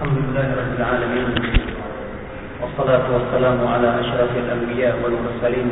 الحمد 0.00 0.32
لله 0.32 0.48
رب 0.60 0.72
العالمين 0.80 1.28
والصلاة 2.60 3.06
والسلام 3.14 3.58
على 3.68 3.88
أشرف 4.00 4.32
الأنبياء 4.32 4.94
والمرسلين 5.04 5.68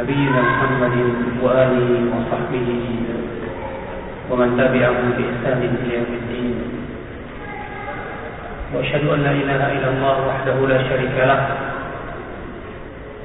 نبينا 0.00 0.40
محمد 0.40 0.96
وآله 1.44 1.90
وصحبه 2.12 2.68
ومن 4.30 4.48
تبعهم 4.56 5.06
بإحسان 5.16 5.60
إلى 5.60 5.94
يوم 5.94 6.12
الدين. 6.20 6.56
وأشهد 8.72 9.04
أن 9.12 9.20
لا 9.28 9.32
إله 9.32 9.62
إلا 9.76 9.88
الله 9.92 10.16
وحده 10.28 10.56
لا 10.72 10.78
شريك 10.88 11.16
له 11.20 11.40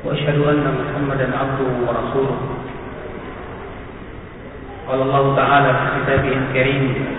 وأشهد 0.03 0.37
أن 0.51 0.65
محمدا 0.67 1.27
عبده 1.31 1.69
ورسوله. 1.87 2.39
قال 4.87 4.99
الله 5.01 5.23
تعالى 5.35 5.69
في 5.79 5.85
كتابه 5.95 6.31
الكريم 6.43 7.14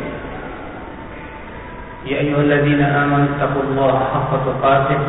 يا 2.06 2.18
أيها 2.18 2.42
الذين 2.42 2.82
آمنوا 2.82 3.28
اتقوا 3.38 3.64
الله 3.64 3.96
حق 4.14 4.32
تقاته 4.46 5.00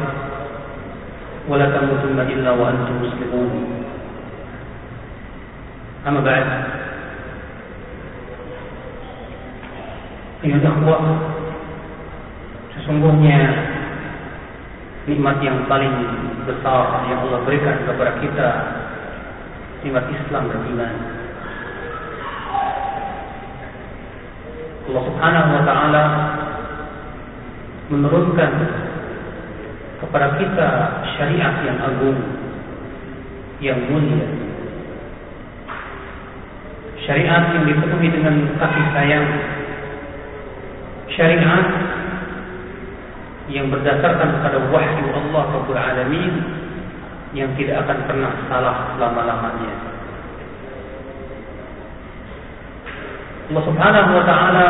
ولا 1.49 1.67
تموتن 1.73 2.19
إلا 2.21 2.51
وأنتم 2.51 2.95
مسلمون 3.03 3.51
أما 6.09 6.21
بعد 6.21 6.49
Ayuh 10.43 10.59
dakwah 10.59 10.99
Sesungguhnya 12.75 13.47
Nikmat 15.07 15.39
yang 15.39 15.71
paling 15.71 15.95
besar 16.51 17.07
Yang 17.07 17.31
Allah 17.31 17.41
berikan 17.47 17.79
kepada 17.87 18.19
kita 18.19 18.49
Nikmat 19.87 20.11
Islam 20.11 20.51
dan 20.51 20.63
iman 20.67 20.95
Allah 24.83 25.03
subhanahu 25.15 25.51
wa 25.55 25.63
ta'ala 25.63 26.05
menurunkan 27.88 28.52
kepada 30.04 30.28
kita 30.38 30.70
syariat 31.18 31.56
yang 31.66 31.78
agung, 31.82 32.20
yang 33.64 33.80
mulia. 33.90 34.28
Syariat 37.08 37.56
yang 37.56 37.64
dipenuhi 37.66 38.08
dengan 38.12 38.36
kasih 38.60 38.86
sayang. 38.92 39.28
Syariat 41.16 41.66
yang 43.48 43.72
berdasarkan 43.72 44.44
pada 44.44 44.60
wahyu 44.70 45.08
Allah 45.16 45.44
Rabbul 45.56 45.80
Alamin 45.80 46.34
yang 47.32 47.56
tidak 47.56 47.88
akan 47.88 47.98
pernah 48.06 48.32
salah 48.52 48.76
selama-lamanya. 48.96 49.76
Allah 53.48 53.64
Subhanahu 53.64 54.12
wa 54.12 54.26
taala 54.28 54.68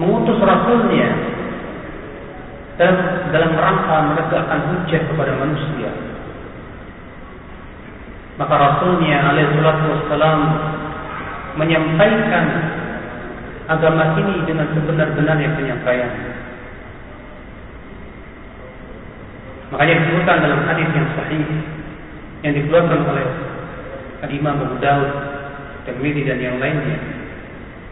mengutus 0.00 0.40
rasulnya 0.40 1.25
dan 2.76 2.92
dalam 3.32 3.56
rangka 3.56 3.96
menegakkan 4.12 4.60
hujah 4.72 5.02
kepada 5.08 5.32
manusia. 5.40 5.90
Maka 8.36 8.52
rasulnya 8.52 9.32
alaihi 9.32 9.56
wassalam 9.64 10.40
menyampaikan 11.56 12.44
agama 13.64 14.12
ini 14.20 14.44
dengan 14.44 14.68
sebenar-benarnya 14.76 15.56
penyampaian. 15.56 16.12
Makanya 19.72 19.94
disebutkan 20.04 20.36
dalam 20.44 20.60
hadis 20.68 20.88
yang 20.92 21.08
sahih 21.16 21.46
yang 22.44 22.52
dikeluarkan 22.54 23.00
oleh 23.08 23.26
Imam 24.26 24.58
Abu 24.58 24.76
Daud, 24.84 25.10
Tirmidzi 25.88 26.28
dan 26.28 26.38
yang 26.38 26.56
lainnya 26.60 26.98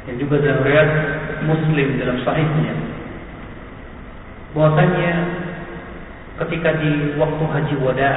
yang 0.05 0.17
juga 0.21 0.45
dalam 0.45 0.61
riwayat 0.61 0.91
Muslim 1.49 1.89
dalam 1.97 2.21
sahihnya 2.21 2.84
bahwasanya 4.55 5.13
ketika 6.47 6.79
di 6.79 7.19
waktu 7.19 7.45
haji 7.47 7.75
wada 7.83 8.13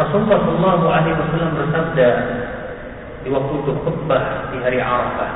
Rasulullah 0.00 0.40
Shallallahu 0.40 0.86
Alaihi 0.88 1.16
Wasallam 1.18 1.52
bersabda 1.60 2.08
di 3.20 3.28
waktu 3.28 3.52
itu 3.60 3.72
khutbah 3.84 4.48
di 4.48 4.56
hari 4.64 4.80
Arafah. 4.80 5.32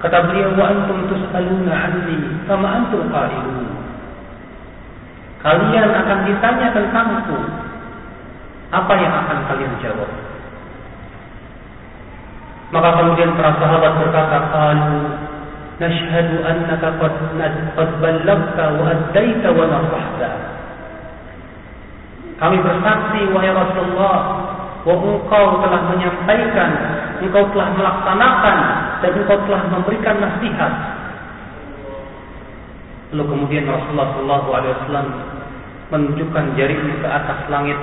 Kata 0.00 0.28
beliau, 0.28 0.56
wa 0.56 0.64
antum 0.64 1.08
tus'aluna 1.12 1.72
anni, 1.72 2.16
kama 2.48 2.68
antum 2.68 3.08
qailun. 3.08 3.68
Kalian 5.40 5.88
akan 5.92 6.18
ditanya 6.24 6.68
tentangku. 6.72 7.38
Apa 8.72 8.92
yang 8.96 9.12
akan 9.12 9.38
kalian 9.52 9.72
jawab? 9.80 10.10
Maka 12.74 12.88
kemudian 12.98 13.30
para 13.38 13.54
sahabat 13.62 13.92
berkata, 14.02 14.38
"Qalu 14.50 14.98
nashhadu 15.78 16.36
annaka 16.42 16.88
qad 16.98 17.14
qad 17.78 17.90
ballaghta 18.02 18.64
wa 18.74 18.84
addaita 18.90 19.48
wa 19.54 19.64
nasahta." 19.70 20.30
Kami 22.36 22.56
bersaksi 22.60 23.20
wahai 23.32 23.54
Rasulullah 23.54 24.16
bahwa 24.84 25.18
engkau 25.18 25.46
telah 25.62 25.82
menyampaikan, 25.88 26.70
engkau 27.22 27.44
telah 27.54 27.68
melaksanakan 27.74 28.56
dan 29.00 29.10
engkau 29.14 29.38
telah 29.48 29.62
memberikan 29.72 30.16
nasihat. 30.20 30.72
Lalu 33.14 33.24
kemudian 33.30 33.64
Rasulullah 33.70 34.08
Shallallahu 34.14 34.48
Alaihi 34.52 34.72
Wasallam 34.76 35.08
menunjukkan 35.94 36.44
jarinya 36.58 36.94
ke 36.98 37.08
atas 37.08 37.38
langit. 37.46 37.78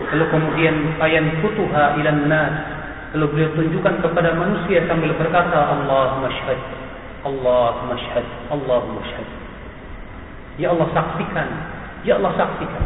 Lalu 0.00 0.26
kemudian 0.30 0.74
ayan 1.02 1.26
futuha 1.42 1.98
ilan 1.98 2.30
nas 2.30 2.73
Lalu 3.14 3.26
beliau 3.30 3.50
tunjukkan 3.54 3.94
kepada 4.02 4.34
manusia 4.34 4.82
sambil 4.90 5.14
berkata, 5.14 5.54
Allahumma 5.54 6.26
syahad, 6.34 6.60
Allahumma 7.22 7.94
syahad, 7.94 8.26
Allahumma 8.50 9.00
syahad. 9.06 9.30
Ya 10.58 10.74
Allah 10.74 10.90
saksikan, 10.90 11.48
Ya 12.02 12.18
Allah 12.18 12.34
saksikan. 12.34 12.84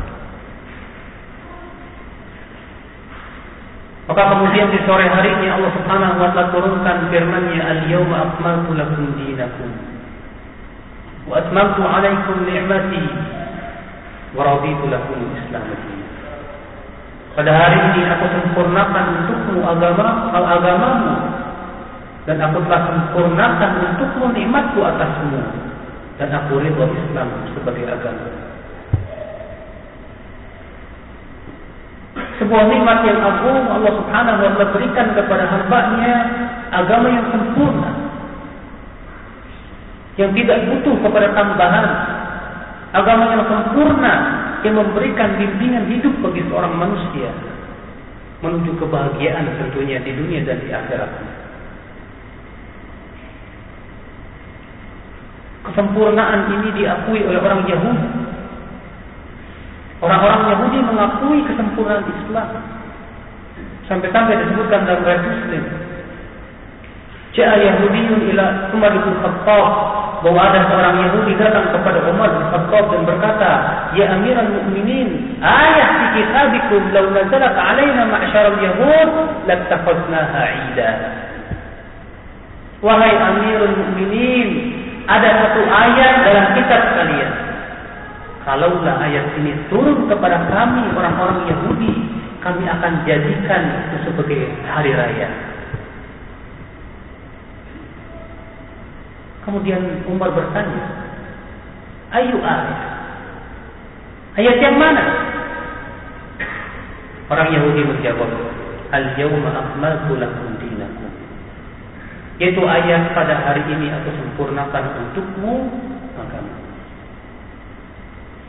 Maka 4.09 4.23
kemudian 4.33 4.73
di 4.73 4.81
sore 4.89 5.05
harinya 5.05 5.61
Allah 5.61 5.73
Subhanahu 5.77 6.17
wa 6.17 6.33
taala 6.33 6.49
turunkan 6.49 7.13
firman-Nya, 7.13 7.61
"Al-yawma 7.61 8.17
akmaltu 8.33 8.73
lakum 8.73 9.05
dinakum 9.21 9.69
wa 11.29 11.45
atmamtu 11.45 11.85
'alaikum 11.85 12.37
ni'mati 12.49 13.05
wa 14.33 14.49
raditu 14.49 14.85
lakum 14.89 15.29
al-Islam 15.29 15.65
pada 17.39 17.55
hari 17.55 17.79
ini 17.95 18.03
aku 18.11 18.27
sempurnakan 18.35 19.05
untukmu 19.23 19.63
agama 19.63 20.35
agamamu 20.35 21.15
dan 22.27 22.43
aku 22.43 22.59
telah 22.67 22.83
sempurnakan 22.91 23.71
untukmu 23.79 24.35
nikmatku 24.35 24.83
atasmu 24.83 25.39
dan 26.19 26.35
aku 26.35 26.59
ridho 26.59 26.83
Islam 26.83 27.31
sebagai 27.55 27.87
agama. 27.95 28.27
Sebuah 32.43 32.65
nikmat 32.75 33.07
yang 33.07 33.23
agung 33.23 33.71
Allah 33.71 33.93
Subhanahu 34.03 34.43
wa 34.43 34.51
taala 34.59 34.75
berikan 34.75 35.07
kepada 35.15 35.47
hamba-Nya 35.47 36.15
agama 36.75 37.07
yang 37.07 37.27
sempurna. 37.31 37.91
Yang 40.19 40.43
tidak 40.43 40.59
butuh 40.67 40.95
kepada 41.07 41.31
tambahan. 41.39 41.87
Agama 42.99 43.31
yang 43.31 43.47
sempurna 43.47 44.38
yang 44.67 44.77
memberikan 44.79 45.39
bimbingan 45.39 45.87
hidup 45.91 46.15
bagi 46.23 46.43
seorang 46.51 46.75
manusia 46.75 47.31
menuju 48.39 48.71
kebahagiaan 48.79 49.51
tentunya 49.59 49.99
di 50.03 50.15
dunia 50.15 50.47
dan 50.47 50.63
di 50.63 50.71
akhirat. 50.71 51.11
Kesempurnaan 55.69 56.49
ini 56.55 56.69
diakui 56.81 57.21
oleh 57.27 57.41
orang 57.43 57.67
Yahudi. 57.67 58.09
Orang-orang 59.99 60.43
Yahudi 60.55 60.79
mengakui 60.87 61.39
kesempurnaan 61.51 62.07
Islam. 62.07 62.49
Sampai-sampai 63.91 64.39
disebutkan 64.47 64.87
dalam 64.87 65.03
riwayat 65.03 65.23
Muslim. 65.27 65.65
Ja'a 67.39 67.55
Yahudiyun 67.55 68.35
ila 68.35 68.75
Umar 68.75 68.99
bin 68.99 69.15
Khattab 69.23 69.67
bahwa 70.27 70.41
ada 70.51 70.67
seorang 70.67 71.07
Yahudi 71.07 71.39
datang 71.39 71.71
kepada 71.71 72.03
Umar 72.11 72.35
bin 72.35 72.45
Khattab 72.51 72.85
dan 72.91 73.03
berkata, 73.07 73.51
"Ya 73.95 74.11
Amirul 74.11 74.59
Mukminin, 74.59 75.39
ayat 75.39 75.91
di 76.03 76.07
kitabikum 76.19 76.91
law 76.91 77.07
nazalat 77.15 77.55
alaina 77.55 78.11
ma'syaral 78.11 78.59
yahud 78.59 79.11
lattakhadnaha 79.47 80.43
'ida." 80.51 80.91
Wahai 82.83 83.15
Amirul 83.15 83.87
Mukminin, 83.87 84.75
ada 85.07 85.31
satu 85.39 85.63
ayat 85.63 86.15
dalam 86.27 86.47
kitab 86.59 86.83
kalian. 86.99 87.33
Kalaulah 88.43 88.99
ayat 88.99 89.31
ini 89.39 89.55
turun 89.71 90.11
kepada 90.11 90.43
kami 90.51 90.91
orang-orang 90.91 91.47
Yahudi, 91.47 91.95
kami 92.43 92.67
akan 92.67 93.07
jadikan 93.07 93.63
itu 93.87 94.11
sebagai 94.11 94.51
hari 94.67 94.91
raya. 94.91 95.48
Kemudian 99.49 100.05
Umar 100.05 100.29
bertanya, 100.37 101.09
Ayu 102.13 102.37
ayat? 102.37 102.81
Ayat 104.37 104.57
yang 104.61 104.77
mana? 104.77 105.05
Orang 107.33 107.49
Yahudi 107.57 107.81
menjawab, 107.81 108.29
Al-yawma 108.93 109.49
akmaltu 109.57 110.21
lakum 110.21 110.53
dinakum. 110.61 111.09
Yaitu 112.37 112.61
ayat 112.61 113.17
pada 113.17 113.41
hari 113.41 113.65
ini 113.73 113.89
aku 113.89 114.13
sempurnakan 114.21 114.85
untukmu 115.01 115.73
agama. 116.21 116.55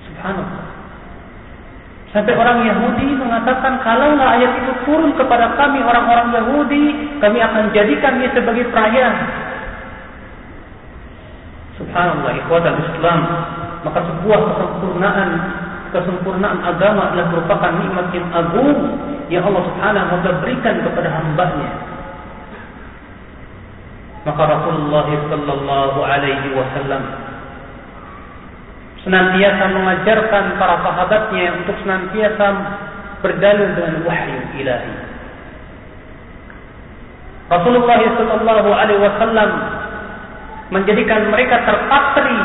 Subhanallah. 0.03 0.67
Sampai 2.11 2.35
orang 2.35 2.67
Yahudi 2.67 3.15
mengatakan 3.15 3.79
kalaulah 3.87 4.35
ayat 4.35 4.51
itu 4.67 4.71
turun 4.83 5.15
kepada 5.15 5.55
kami 5.55 5.79
orang-orang 5.79 6.35
Yahudi, 6.35 6.83
kami 7.23 7.39
akan 7.39 7.71
jadikannya 7.71 8.27
sebagai 8.35 8.67
perayaan. 8.67 9.47
Subhanallah, 11.79 12.31
ikhwatal 12.43 12.79
Islam. 12.83 13.19
Maka 13.87 13.99
sebuah 14.03 14.39
kesempurnaan 14.51 15.29
kesempurnaan 15.89 16.59
agama 16.61 17.09
adalah 17.09 17.27
merupakan 17.33 17.71
nikmat 17.81 18.07
yang 18.13 18.27
agung 18.29 18.77
yang 19.29 19.43
Allah 19.45 19.63
Subhanahu 19.65 20.21
wa 20.21 20.33
berikan 20.43 20.75
kepada 20.85 21.09
hambanya. 21.09 21.71
Maka 24.27 24.41
Rasulullah 24.45 25.07
sallallahu 25.07 25.99
alaihi 26.03 26.53
wasallam 26.53 27.03
senantiasa 29.07 29.63
mengajarkan 29.71 30.43
para 30.59 30.75
sahabatnya 30.83 31.55
untuk 31.63 31.75
senantiasa 31.81 32.47
berdalil 33.23 33.69
dengan 33.79 33.95
wahyu 34.03 34.39
ilahi. 34.59 34.93
Rasulullah 37.49 37.99
sallallahu 38.19 38.69
alaihi 38.75 39.01
wasallam 39.01 39.49
menjadikan 40.69 41.33
mereka 41.33 41.65
terpatri 41.65 42.39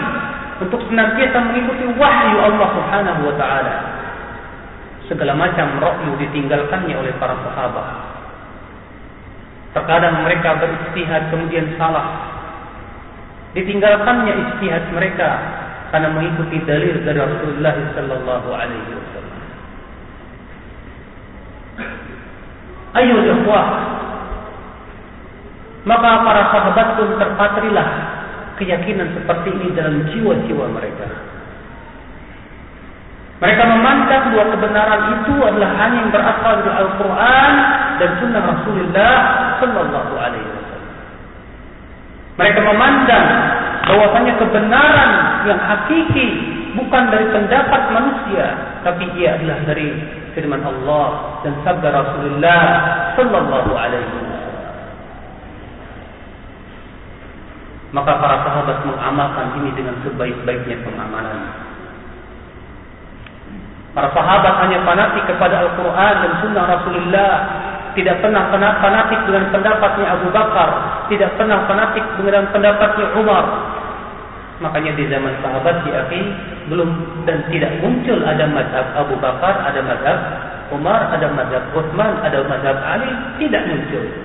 untuk 0.65 0.81
senantiasa 0.89 1.39
mengikuti 1.51 1.85
wahyu 1.99 2.37
Allah 2.41 2.69
Subhanahu 2.73 3.21
wa 3.29 3.35
taala. 3.37 3.75
Segala 5.05 5.37
macam 5.37 5.77
ra'yu 5.83 6.17
ditinggalkannya 6.17 6.97
oleh 6.97 7.13
para 7.21 7.37
sahabat. 7.45 7.89
Terkadang 9.77 10.25
mereka 10.25 10.57
beristihad 10.63 11.29
kemudian 11.29 11.77
salah. 11.77 12.33
Ditinggalkannya 13.53 14.33
istihad 14.33 14.89
mereka 14.95 15.29
karena 15.93 16.09
mengikuti 16.15 16.59
dalil 16.65 17.05
dari 17.05 17.21
Rasulullah 17.21 17.77
sallallahu 17.93 18.49
alaihi 18.55 18.93
wasallam. 18.97 19.39
Ayo 22.95 23.17
ikhwah. 23.35 23.67
Maka 25.85 26.11
para 26.25 26.43
sahabat 26.49 26.89
pun 26.97 27.09
terpatrilah 27.21 27.89
keyakinan 28.61 29.15
seperti 29.17 29.49
ini 29.55 29.69
dalam 29.75 30.07
jiwa-jiwa 30.11 30.67
mereka. 30.71 31.09
Mereka 33.43 33.63
memandang 33.67 34.31
bahwa 34.31 34.47
kebenaran 34.57 35.03
itu 35.21 35.35
adalah 35.43 35.71
hanya 35.77 35.97
yang 36.07 36.11
berasal 36.15 36.55
dari 36.63 36.73
Al-Quran 36.81 37.53
dan 37.99 38.11
Sunnah 38.23 38.43
Rasulullah 38.47 39.15
Sallallahu 39.59 40.13
Alaihi 40.17 40.49
Wasallam. 40.49 40.93
Mereka 42.35 42.61
memandang 42.63 43.27
bahwasanya 43.85 44.33
kebenaran 44.39 45.11
yang 45.51 45.61
hakiki 45.61 46.29
bukan 46.79 47.11
dari 47.11 47.27
pendapat 47.31 47.83
manusia, 47.93 48.47
tapi 48.87 49.13
ia 49.19 49.37
adalah 49.37 49.59
dari 49.67 49.89
firman 50.33 50.63
Allah 50.63 51.07
dan 51.43 51.55
sabda 51.67 51.89
Rasulullah 51.91 52.63
Sallallahu 53.19 53.71
Alaihi 53.75 54.09
Wasallam. 54.09 54.34
Maka 57.95 58.19
para 58.19 58.43
sahabat 58.43 58.83
mengamalkan 58.83 59.55
ini 59.63 59.71
dengan 59.79 59.95
sebaik-baiknya 60.03 60.83
pengamalan. 60.83 61.47
Para 63.95 64.11
sahabat 64.11 64.67
hanya 64.67 64.83
fanatik 64.83 65.23
kepada 65.31 65.63
Al-Quran 65.63 66.15
dan 66.19 66.33
Sunnah 66.43 66.65
Rasulullah. 66.67 67.35
Tidak 67.95 68.19
pernah 68.19 68.51
fanatik 68.83 69.23
dengan 69.31 69.55
pendapatnya 69.55 70.19
Abu 70.19 70.27
Bakar. 70.35 70.69
Tidak 71.07 71.39
pernah 71.39 71.63
fanatik 71.71 72.03
dengan 72.19 72.51
pendapatnya 72.51 73.07
Umar. 73.15 73.47
Makanya 74.59 74.99
di 74.99 75.07
zaman 75.07 75.39
sahabat 75.39 75.87
di 75.87 75.91
akhir 75.95 76.25
belum 76.75 76.91
dan 77.27 77.47
tidak 77.51 77.79
muncul 77.79 78.19
ada 78.27 78.51
mazhab 78.51 78.87
Abu 78.99 79.15
Bakar, 79.23 79.71
ada 79.71 79.79
mazhab 79.87 80.19
Umar, 80.75 81.15
ada 81.15 81.31
mazhab 81.31 81.63
Uthman, 81.75 82.19
ada 82.27 82.43
mazhab 82.51 82.75
Ali, 82.83 83.11
tidak 83.39 83.63
muncul. 83.71 84.24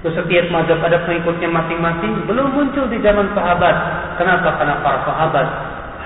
Setiap 0.00 0.48
mazhab 0.48 0.80
ada 0.80 1.04
pengikutnya 1.04 1.52
masing-masing 1.52 2.24
belum 2.24 2.56
muncul 2.56 2.88
di 2.88 2.96
zaman 3.04 3.36
sahabat. 3.36 3.76
Kenapa? 4.16 4.56
Karena 4.56 4.80
para 4.80 5.04
sahabat 5.04 5.46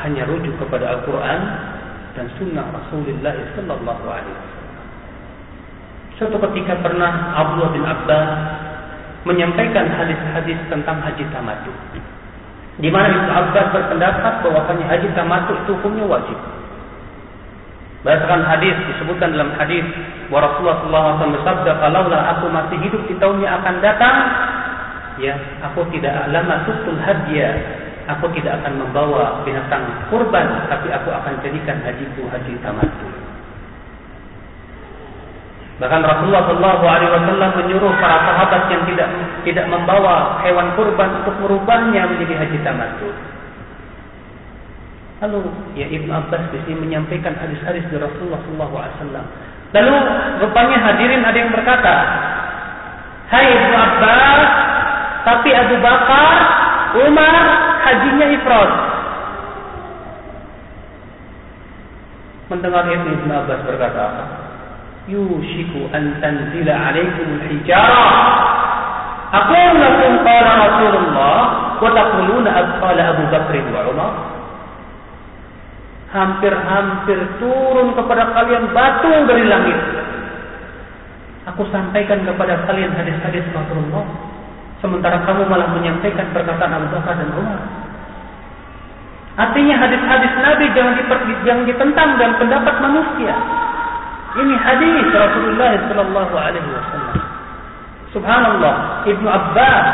hanya 0.03 0.27
rujuk 0.27 0.51
kepada 0.59 0.99
Al-Quran 0.99 1.41
dan 2.19 2.27
Sunnah 2.35 2.67
Rasulullah 2.75 3.35
Sallallahu 3.55 4.05
Alaihi 4.11 4.35
Wasallam. 4.35 4.75
Suatu 6.19 6.37
ketika 6.51 6.75
pernah 6.83 7.39
Abdullah 7.39 7.71
bin 7.71 7.87
Abbas 7.87 8.29
menyampaikan 9.31 9.87
hadis-hadis 9.87 10.59
tentang 10.67 10.99
haji 10.99 11.23
tamattu. 11.31 11.71
Di 12.83 12.91
mana 12.91 13.31
Abbas 13.31 13.71
berpendapat 13.71 14.43
bahwasanya 14.43 14.91
haji 14.91 15.09
tamattu 15.15 15.55
itu 15.55 15.71
hukumnya 15.79 16.03
wajib. 16.11 16.39
Berdasarkan 18.05 18.45
hadis 18.45 18.77
disebutkan 18.93 19.33
dalam 19.33 19.57
hadis 19.57 19.81
bahwa 20.29 20.53
Rasulullah 20.53 21.17
SAW 21.17 21.41
bersabda, 21.41 21.73
kalaulah 21.81 22.23
aku 22.37 22.53
masih 22.53 22.77
hidup 22.85 23.01
di 23.09 23.17
tahun 23.17 23.41
yang 23.41 23.65
akan 23.65 23.81
datang, 23.81 24.17
ya 25.17 25.35
aku 25.65 25.89
tidak 25.89 26.13
lama 26.29 26.69
tutul 26.69 27.01
hadiah, 27.01 27.57
aku 28.05 28.29
tidak 28.37 28.61
akan 28.61 28.85
membawa 28.85 29.41
binatang 29.49 29.89
kurban, 30.13 30.69
tapi 30.69 30.93
aku 30.93 31.09
akan 31.17 31.33
jadikan 31.41 31.81
hajiku 31.81 32.29
haji 32.29 32.53
tamattu. 32.61 33.09
Bahkan 35.75 36.01
Rasulullah 36.07 36.45
Wasallam 36.47 37.51
menyuruh 37.65 37.93
para 37.99 38.21
sahabat 38.21 38.69
yang 38.69 38.85
tidak 38.85 39.09
tidak 39.49 39.67
membawa 39.67 40.45
hewan 40.45 40.77
kurban 40.77 41.25
untuk 41.25 41.35
merubahnya 41.41 42.05
menjadi 42.05 42.37
haji 42.37 42.59
tamattu. 42.61 43.09
Lalu 45.23 45.47
ya 45.79 45.87
Ibn 45.87 46.11
Abbas 46.11 46.43
di 46.51 46.59
sini 46.67 46.91
menyampaikan 46.91 47.39
hadis-hadis 47.39 47.87
dari 47.87 48.03
Rasulullah 48.03 48.43
SAW. 48.43 49.27
Lalu 49.71 49.95
rupanya 50.43 50.79
hadirin 50.91 51.23
ada 51.23 51.39
yang 51.39 51.55
berkata, 51.55 51.95
Hai 53.31 53.47
Ibn 53.47 53.73
Abbas, 53.75 54.49
tapi 55.23 55.51
Abu 55.55 55.77
Bakar, 55.79 56.35
Umar, 56.99 57.45
hajinya 57.87 58.27
ifrad. 58.35 58.71
Mendengar 62.51 62.85
itu 62.91 63.09
Ibn 63.15 63.31
Abbas 63.31 63.61
berkata, 63.71 64.07
Yushiku 65.07 65.95
an 65.95 66.19
tanzila 66.19 66.75
alaikum 66.91 67.39
hijarah. 67.55 68.11
Aku 69.35 69.59
lakum 69.79 70.13
qala 70.27 70.51
Rasulullah, 70.59 71.39
wa 71.79 71.91
taquluna 71.91 72.51
qala 72.83 73.03
Abu 73.15 73.25
Bakr 73.31 73.55
wa 73.71 73.83
Umar 73.91 74.13
hampir-hampir 76.15 77.19
turun 77.43 77.91
kepada 77.99 78.31
kalian 78.39 78.71
batu 78.71 79.11
dari 79.27 79.45
langit. 79.51 79.79
Aku 81.51 81.67
sampaikan 81.75 82.23
kepada 82.23 82.65
kalian 82.71 82.95
hadis-hadis 82.95 83.45
Rasulullah. 83.53 84.07
Sementara 84.79 85.27
kamu 85.27 85.51
malah 85.51 85.69
menyampaikan 85.75 86.31
perkataan 86.31 86.73
Abu 86.79 86.89
Bakar 86.95 87.19
dan 87.19 87.29
Umar. 87.35 87.61
Artinya 89.35 89.75
hadis-hadis 89.83 90.33
Nabi 90.39 90.67
jangan, 90.73 90.95
jangan 91.43 91.65
ditentang 91.67 92.11
dan 92.23 92.31
pendapat 92.39 92.75
manusia. 92.79 93.35
Ini 94.39 94.55
hadis 94.55 95.07
Rasulullah 95.11 95.73
Sallallahu 95.91 96.35
Alaihi 96.39 96.69
Wasallam. 96.71 97.19
Subhanallah, 98.15 99.03
Ibnu 99.11 99.27
Abbas 99.27 99.87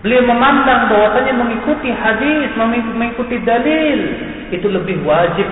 Beliau 0.00 0.24
memandang 0.24 0.88
bahwasanya 0.88 1.36
mengikuti 1.36 1.92
hadis, 1.92 2.48
mengikuti 2.56 3.36
dalil 3.44 4.00
itu 4.48 4.64
lebih 4.64 5.04
wajib 5.04 5.44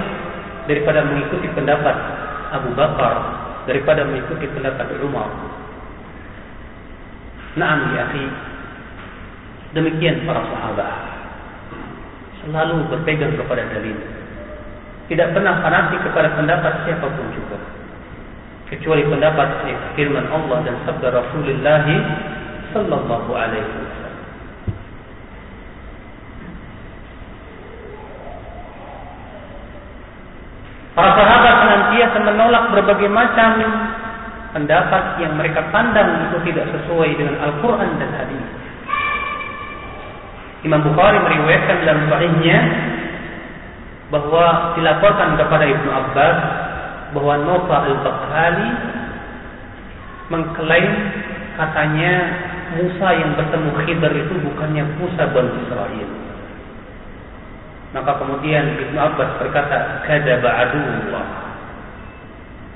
daripada 0.65 1.05
mengikuti 1.05 1.53
pendapat 1.53 1.93
Abu 2.57 2.73
Bakar, 2.73 3.15
daripada 3.69 4.09
mengikuti 4.09 4.49
pendapat 4.49 4.89
Umar. 5.05 5.29
Naam 7.61 7.93
ya 7.93 8.09
akhi. 8.09 8.25
Demikian 9.77 10.25
para 10.25 10.41
sahabat. 10.49 10.97
Selalu 12.41 12.89
berpegang 12.89 13.37
kepada 13.37 13.69
dalil. 13.69 14.01
Tidak 15.13 15.29
pernah 15.37 15.61
fanatik 15.61 16.01
kepada 16.09 16.33
pendapat 16.33 16.89
siapapun 16.89 17.37
juga. 17.37 17.61
Kecuali 18.73 19.05
pendapat 19.05 19.49
firman 19.93 20.25
Allah 20.33 20.65
dan 20.65 20.77
sabda 20.89 21.09
Rasulullah 21.13 21.85
sallallahu 22.73 23.31
alaihi 23.33 23.88
Para 30.99 31.15
sahabat 31.15 31.55
senantiasa 31.63 32.19
menolak 32.27 32.75
berbagai 32.75 33.07
macam 33.07 33.55
pendapat 34.51 35.23
yang 35.23 35.39
mereka 35.39 35.63
pandang 35.71 36.27
itu 36.27 36.43
tidak 36.51 36.67
sesuai 36.75 37.15
dengan 37.15 37.39
Al-Quran 37.39 38.03
dan 38.03 38.11
hadis. 38.19 38.43
Imam 40.67 40.83
Bukhari 40.83 41.23
meriwayatkan 41.23 41.87
dalam 41.87 42.03
sahihnya 42.11 42.59
bahwa 44.11 44.75
dilaporkan 44.75 45.39
kepada 45.39 45.65
Ibnu 45.71 45.87
Abbas 45.87 46.39
bahwa 47.15 47.35
Nova 47.47 47.77
al-Bakhali 47.87 48.71
mengklaim 50.35 50.95
katanya 51.55 52.15
Musa 52.75 53.09
yang 53.15 53.39
bertemu 53.39 53.71
Khidir 53.87 54.13
itu 54.19 54.35
bukannya 54.51 54.83
Musa 54.99 55.31
Bani 55.31 55.63
Israel. 55.63 56.28
Maka 57.97 58.21
kemudian 58.21 58.77
Ibnu 58.77 58.99
Abbas 59.01 59.41
berkata, 59.41 60.05
"Kadzaba 60.05 60.51
aduwwullah." 60.69 61.27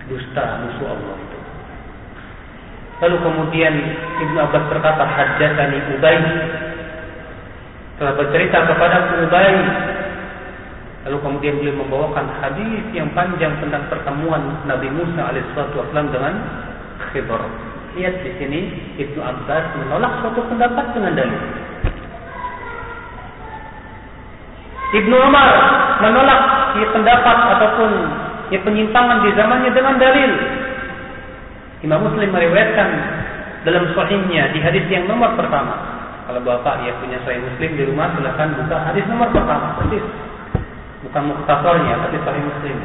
Dusta 0.09 0.45
musuh 0.65 0.89
Allah 0.89 1.15
itu. 1.21 1.39
Lalu 3.05 3.17
kemudian 3.21 3.75
Ibnu 4.25 4.39
Abbas 4.41 4.65
berkata, 4.73 5.05
"Haddatsani 5.05 5.79
Ubay." 5.99 6.19
Telah 8.01 8.15
bercerita 8.17 8.59
kepada 8.73 8.97
Ubay. 9.21 9.53
Lalu 11.03 11.19
kemudian 11.19 11.55
beliau 11.61 11.77
membawakan 11.83 12.31
hadis 12.41 12.87
yang 12.95 13.11
panjang 13.13 13.53
tentang 13.59 13.91
pertemuan 13.91 14.65
Nabi 14.65 14.87
Musa 14.95 15.29
alaihissalam 15.29 16.09
dengan 16.15 16.35
Khidir. 17.11 17.43
Lihat 17.99 18.15
di 18.25 18.31
sini 18.41 18.61
Ibnu 18.97 19.21
Abbas 19.21 19.77
menolak 19.77 20.25
suatu 20.25 20.41
pendapat 20.49 20.95
dengan 20.97 21.13
dalil. 21.13 21.43
Ibnu 24.93 25.17
Umar 25.17 25.49
menolak 26.05 26.41
ya, 26.77 26.87
pendapat 26.93 27.37
ataupun 27.57 27.91
ya, 28.53 28.61
penyimpangan 28.61 29.25
di 29.25 29.31
zamannya 29.33 29.71
dengan 29.73 29.97
dalil. 29.97 30.33
Imam 31.81 32.05
Muslim 32.05 32.29
meriwayatkan 32.29 32.89
dalam 33.65 33.89
sahihnya 33.97 34.53
di 34.53 34.61
hadis 34.61 34.85
yang 34.93 35.09
nomor 35.09 35.33
pertama. 35.35 35.75
Kalau 36.29 36.39
bapak 36.45 36.87
ya 36.87 36.93
punya 37.03 37.19
sahih 37.27 37.43
Muslim 37.43 37.71
di 37.75 37.83
rumah 37.89 38.15
silakan 38.15 38.55
buka 38.55 38.77
hadis 38.85 39.05
nomor 39.11 39.29
pertama 39.33 39.81
persis. 39.81 40.05
Bukan 41.03 41.23
muktasornya 41.35 41.95
tapi 42.07 42.17
sahih 42.23 42.45
Muslim. 42.47 42.77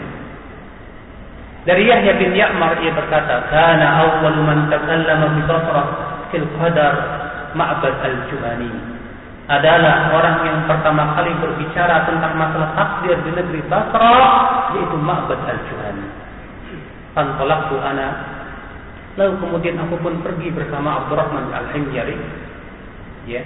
Dari 1.67 1.83
Yahya 1.83 2.15
bin 2.15 2.31
Ya'mar 2.31 2.79
ia 2.79 2.95
berkata, 2.95 3.51
"Kana 3.51 3.87
awwalu 4.07 4.39
man 4.39 4.71
takallama 4.71 5.35
bi 5.35 5.43
fil 6.31 6.47
qadar 6.55 6.93
Ma'bad 7.51 7.95
al-Juhani." 8.07 8.96
Adalah 9.47 10.11
orang 10.11 10.37
yang 10.43 10.59
pertama 10.67 11.15
kali 11.15 11.31
berbicara 11.39 12.03
tentang 12.03 12.35
masalah 12.35 12.75
takdir 12.75 13.15
di 13.23 13.31
negeri 13.31 13.63
Basrah 13.71 14.75
yaitu 14.75 14.97
Ma'bad 14.99 15.39
al-Juhani. 15.39 16.07
Fantolaktu 17.15 17.75
ana 17.79 18.07
Lalu 19.17 19.33
kemudian 19.41 19.81
aku 19.81 19.97
pun 19.97 20.21
pergi 20.21 20.53
bersama 20.53 21.01
Abdurrahman 21.01 21.49
al-Himyari 21.49 22.13
ya, 23.25 23.41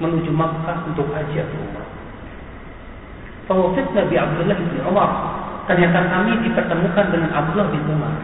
menuju 0.00 0.32
Makkah 0.32 0.88
untuk 0.88 1.12
haji 1.12 1.44
atau 1.44 1.60
umrah. 1.60 1.88
Fawafid 3.44 3.86
Nabi 3.92 4.16
Abdullah 4.16 4.56
bin 4.56 4.80
Umar 4.88 5.10
ternyata 5.68 5.98
kami 6.08 6.40
dipertemukan 6.46 7.06
dengan 7.12 7.30
Abdullah 7.36 7.68
bin 7.68 7.84
Umar. 7.84 8.16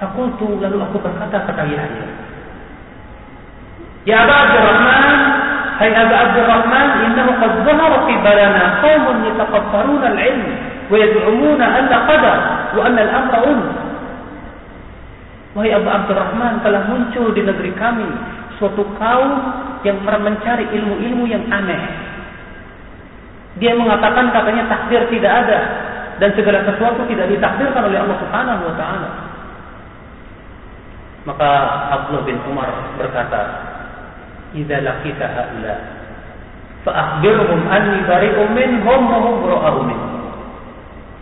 Aku 0.00 0.38
tuh 0.38 0.56
lalu 0.62 0.80
aku 0.80 0.96
berkata 1.02 1.44
kata 1.50 1.64
Yahya, 1.66 2.06
Ya 4.08 4.24
Aba 4.24 4.34
Abdurrahman, 4.48 5.16
Hai 5.80 5.92
Aba 5.96 6.16
Abdurrahman, 6.28 6.86
innahu 7.08 7.30
qad 7.40 7.52
zahara 7.64 7.98
fi 8.04 8.14
balana 8.20 8.64
qaumun 8.84 9.16
yataqabbaruna 9.32 10.06
al-ilm 10.12 10.48
wa 10.92 10.96
yad'umuna 10.96 11.64
anna 11.64 11.96
qadar 12.04 12.38
wa 12.76 12.80
anna 12.84 13.00
al-amra 13.04 13.38
un. 13.48 13.60
Wahai 15.50 15.74
Abu 15.74 15.88
Abdurrahman, 15.90 16.62
telah 16.62 16.86
muncul 16.86 17.34
di 17.34 17.42
negeri 17.42 17.74
kami 17.74 18.06
suatu 18.62 18.86
kaum 19.02 19.30
yang 19.82 19.98
mencari 20.04 20.68
ilmu-ilmu 20.68 21.26
yang 21.26 21.42
aneh 21.50 22.10
dia 23.58 23.74
mengatakan 23.74 24.30
katanya 24.30 24.70
takdir 24.70 25.02
tidak 25.10 25.32
ada 25.44 25.58
dan 26.22 26.30
segala 26.38 26.62
sesuatu 26.62 27.02
tidak 27.10 27.26
ditakdirkan 27.28 27.82
oleh 27.82 27.98
Allah 27.98 28.18
Subhanahu 28.22 28.62
wa 28.62 28.74
taala. 28.78 29.10
Maka 31.26 31.50
Abdullah 31.98 32.24
bin 32.24 32.38
Umar 32.46 32.70
berkata, 32.96 33.40
"Idza 34.56 34.78
laqita 34.82 35.26
haula 35.26 35.76
fa 36.80 36.92
akhbirhum 36.96 37.60
anni 37.68 38.00
bari'un 38.08 38.48
minhum 38.56 39.00
wa 39.06 39.18
hum 39.20 39.36
ra'u 39.44 39.82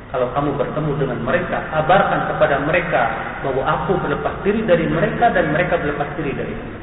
Kalau 0.09 0.33
kamu 0.33 0.57
bertemu 0.57 0.91
dengan 0.97 1.21
mereka, 1.21 1.69
kabarkan 1.69 2.33
kepada 2.33 2.57
mereka 2.65 3.03
bahwa 3.45 3.61
aku 3.61 3.93
berlepas 4.01 4.41
diri 4.41 4.65
dari 4.65 4.89
mereka 4.89 5.29
dan 5.37 5.53
mereka 5.53 5.77
berlepas 5.77 6.09
diri 6.17 6.33
dari 6.33 6.53
aku. 6.57 6.79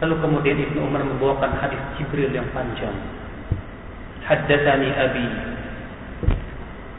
Lalu 0.00 0.14
kemudian 0.24 0.56
Ibnu 0.58 0.80
Umar 0.90 1.06
membawakan 1.06 1.54
hadis 1.60 1.78
Jibril 1.94 2.32
yang 2.32 2.48
panjang. 2.56 2.96
Haddatsani 4.24 4.90
abi. 4.96 5.26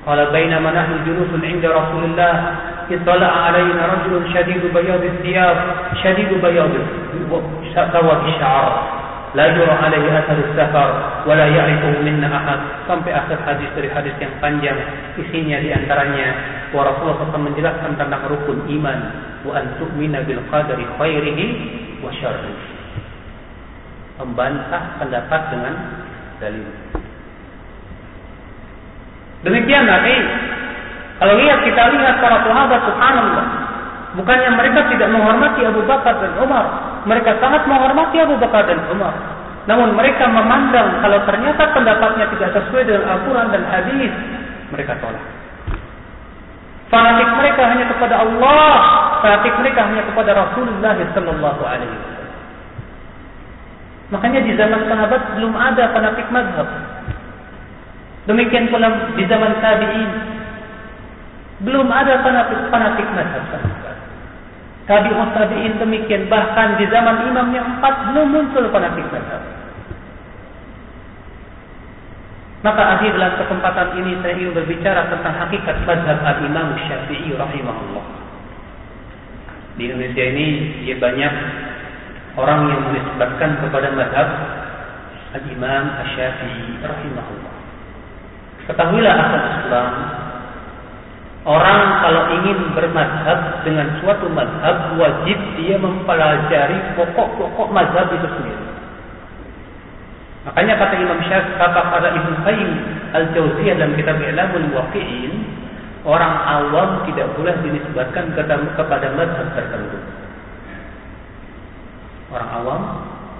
Qala 0.06 0.30
bainama 0.30 0.70
nahnu 0.70 1.02
julusun 1.02 1.42
'inda 1.42 1.68
Rasulillah 1.72 2.34
اطلع 2.86 3.32
علينا 3.46 3.82
رجل 3.86 4.14
شديد 4.34 4.62
بياض 4.74 5.02
الثياب 5.04 5.56
شديد 6.02 6.30
بياض 6.38 6.70
سواد 7.74 8.20
الشعر 8.28 8.66
لا 9.34 9.46
يرى 9.46 9.74
عليه 9.84 10.18
أثر 10.18 10.38
السفر 10.48 10.90
ولا 11.26 11.46
يعرفه 11.46 11.92
منا 12.06 12.28
أحد 12.30 12.60
sampai 12.86 13.10
akhir 13.10 13.42
hadis 13.42 13.68
dari 13.74 13.90
hadis 13.90 14.14
yang 14.22 14.30
panjang 14.38 14.78
isinya 15.18 15.58
diantaranya 15.58 16.28
wa 16.70 16.86
Rasulullah 16.86 17.26
SAW 17.34 17.50
menjelaskan 17.50 17.98
tentang 17.98 18.22
rukun 18.30 18.62
iman 18.78 18.98
wa 19.42 19.52
an 19.58 19.74
tu'mina 19.82 20.22
bil 20.22 20.38
qadari 20.46 20.86
khairihi 20.94 21.46
wa 22.00 22.14
syarrihi 22.14 22.64
membantah 24.16 24.96
pendapat 25.02 25.42
dengan 25.52 25.74
dalil. 26.40 26.64
Demikian 29.41 29.89
nanti 29.89 30.15
kalau 31.21 31.37
lihat 31.37 31.61
kita 31.61 31.81
lihat 31.93 32.17
para 32.17 32.41
sahabat 32.41 32.81
subhanallah, 32.81 33.45
bukannya 34.17 34.49
mereka 34.57 34.89
tidak 34.89 35.09
menghormati 35.13 35.61
Abu 35.65 35.85
Bakar 35.85 36.17
dan 36.17 36.33
Umar, 36.41 36.65
mereka 37.05 37.37
sangat 37.37 37.61
menghormati 37.69 38.17
Abu 38.21 38.41
Bakar 38.41 38.65
dan 38.65 38.81
Umar. 38.89 39.13
Namun 39.69 39.93
mereka 39.93 40.25
memandang 40.25 40.97
kalau 41.05 41.21
ternyata 41.29 41.69
pendapatnya 41.77 42.25
tidak 42.33 42.49
sesuai 42.57 42.89
dengan 42.89 43.05
Al-Quran 43.05 43.47
dan 43.53 43.63
hadis, 43.69 44.11
mereka 44.73 44.97
tolak. 44.97 45.21
Fanatik 46.89 47.29
mereka 47.37 47.61
hanya 47.69 47.85
kepada 47.87 48.15
Allah, 48.19 48.71
fanatik 49.21 49.53
mereka 49.61 49.81
hanya 49.85 50.03
kepada 50.09 50.31
Rasulullah 50.33 50.97
Sallallahu 51.13 51.61
Alaihi 51.63 51.93
Wasallam. 51.93 52.29
Makanya 54.11 54.39
di 54.43 54.51
zaman 54.59 54.81
sahabat 54.89 55.21
belum 55.39 55.53
ada 55.55 55.87
fanatik 55.95 56.27
madhab. 56.33 56.67
Demikian 58.29 58.69
pula 58.69 59.15
di 59.17 59.23
zaman 59.25 59.57
tabi'in. 59.57 60.11
Belum 61.65 61.87
ada 61.89 62.21
fanatik, 62.25 62.69
fanatik 62.69 63.07
madhab 63.13 63.45
Tabi'un 64.89 65.29
tabi'in 65.33 65.73
demikian. 65.77 66.29
Bahkan 66.29 66.67
di 66.81 66.85
zaman 66.89 67.25
imam 67.29 67.47
yang 67.53 67.65
empat 67.77 68.11
belum 68.11 68.27
muncul 68.29 68.65
fanatik 68.69 69.05
madhab. 69.09 69.41
Maka 72.61 72.81
akhir 72.97 73.17
dalam 73.17 73.33
kesempatan 73.41 73.89
ini 73.97 74.21
saya 74.21 74.37
ingin 74.37 74.53
berbicara 74.53 75.09
tentang 75.09 75.33
hakikat 75.33 75.81
madhab 75.81 76.21
al-imam 76.21 76.77
syafi'i 76.77 77.33
rahimahullah. 77.33 78.05
Di 79.81 79.89
Indonesia 79.89 80.23
ini 80.29 80.47
dia 80.85 80.99
banyak 81.01 81.33
orang 82.37 82.69
yang 82.69 82.81
menisbatkan 82.91 83.59
kepada 83.65 83.89
madhab 83.95 84.27
Al-Imam 85.31 85.85
Asy-Syafi'i 85.95 86.83
rahimahullah. 86.83 87.50
Ketahuilah 88.69 89.13
asal 89.17 89.41
Islam, 89.61 89.91
orang 91.49 91.81
kalau 92.05 92.23
ingin 92.39 92.59
bermadhab 92.77 93.39
dengan 93.65 93.87
suatu 94.01 94.29
madhab 94.29 94.97
wajib 95.01 95.37
dia 95.57 95.75
mempelajari 95.81 96.77
pokok-pokok 96.93 97.67
madhab 97.73 98.09
itu 98.13 98.27
sendiri. 98.37 98.65
Makanya 100.41 100.73
kata 100.77 100.95
Imam 100.97 101.21
Syafi'i, 101.25 101.57
kata 101.57 101.81
pada 101.93 102.07
Ibnu 102.17 102.33
Qayyim 102.41 102.71
Al-Jauziyah 103.13 103.75
dalam 103.77 103.93
kitab 103.93 104.17
I'lamul 104.17 104.73
Waqi'in, 104.73 105.33
orang 106.05 106.33
awam 106.49 107.05
tidak 107.09 107.29
boleh 107.37 107.53
dinisbatkan 107.61 108.33
kepada 108.37 109.13
madhab 109.13 109.47
tertentu 109.53 110.01
orang 112.31 112.49
awam 112.63 112.81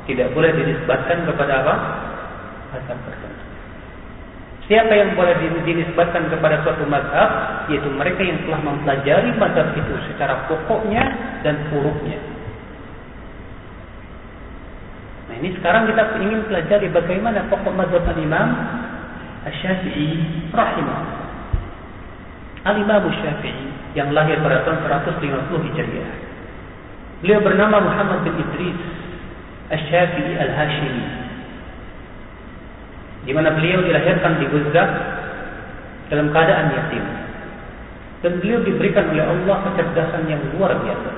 tidak 0.05 0.27
boleh 0.35 0.51
dinisbatkan 0.51 1.23
kepada 1.23 1.63
apa? 1.63 1.75
Mazhab 2.75 2.97
tertentu. 3.07 3.30
Siapa 4.69 4.93
yang 4.93 5.17
boleh 5.17 5.33
dinisbatkan 5.65 6.29
kepada 6.29 6.61
suatu 6.61 6.85
mazhab, 6.85 7.65
yaitu 7.67 7.89
mereka 7.91 8.21
yang 8.21 8.39
telah 8.45 8.61
mempelajari 8.61 9.29
mazhab 9.35 9.73
itu 9.73 9.93
secara 10.13 10.45
pokoknya 10.45 11.03
dan 11.41 11.57
hurufnya. 11.73 12.19
Nah 15.27 15.35
ini 15.41 15.49
sekarang 15.57 15.89
kita 15.89 16.03
ingin 16.21 16.45
pelajari 16.45 16.87
bagaimana 16.93 17.47
pokok 17.49 17.73
mazhab 17.73 18.05
al-imam 18.05 18.49
Asy-Syafi'i 19.41 20.53
rahimahullah. 20.53 21.19
Al-Imam 22.61 23.09
Syafi'i 23.09 23.97
yang 23.97 24.13
lahir 24.13 24.37
pada 24.45 24.61
tahun 24.61 24.85
150 24.85 25.65
Hijriah. 25.65 26.13
Beliau 27.25 27.41
bernama 27.41 27.81
Muhammad 27.81 28.21
bin 28.29 28.37
Idris 28.37 28.77
Asy-Syafi'i 29.73 30.37
Al-Hashimi. 30.37 31.05
Di 33.21 33.31
mana 33.37 33.53
beliau 33.53 33.85
dilahirkan 33.85 34.41
di 34.41 34.45
Gaza 34.49 34.83
dalam 36.09 36.27
keadaan 36.33 36.73
yatim. 36.73 37.05
Dan 38.21 38.37
beliau 38.41 38.61
diberikan 38.61 39.09
oleh 39.13 39.25
Allah 39.25 39.57
kecerdasan 39.65 40.29
yang 40.29 40.41
luar 40.53 40.77
biasa. 40.77 41.09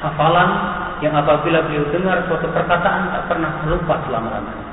Hafalan 0.00 0.50
yang 1.02 1.14
apabila 1.16 1.66
beliau 1.66 1.88
dengar 1.90 2.24
suatu 2.26 2.48
perkataan 2.50 3.10
tak 3.10 3.22
pernah 3.26 3.66
lupa 3.66 4.00
selama-lamanya. 4.06 4.66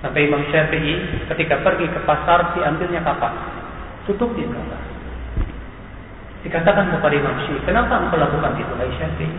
Sampai 0.00 0.32
Imam 0.32 0.40
Syafi'i 0.48 1.28
ketika 1.28 1.60
pergi 1.60 1.86
ke 1.92 2.00
pasar 2.08 2.56
diambilnya 2.56 3.04
kapas. 3.04 3.36
Tutup 4.08 4.32
di 4.32 4.48
kapas. 4.48 4.84
Dikatakan 6.40 6.96
kepada 6.96 7.14
Imam 7.20 7.36
Syafi'i, 7.44 7.68
kenapa 7.68 8.00
engkau 8.00 8.16
lakukan 8.16 8.56
itu, 8.56 8.72
Hai 8.80 8.92
Syafi'i? 8.96 9.34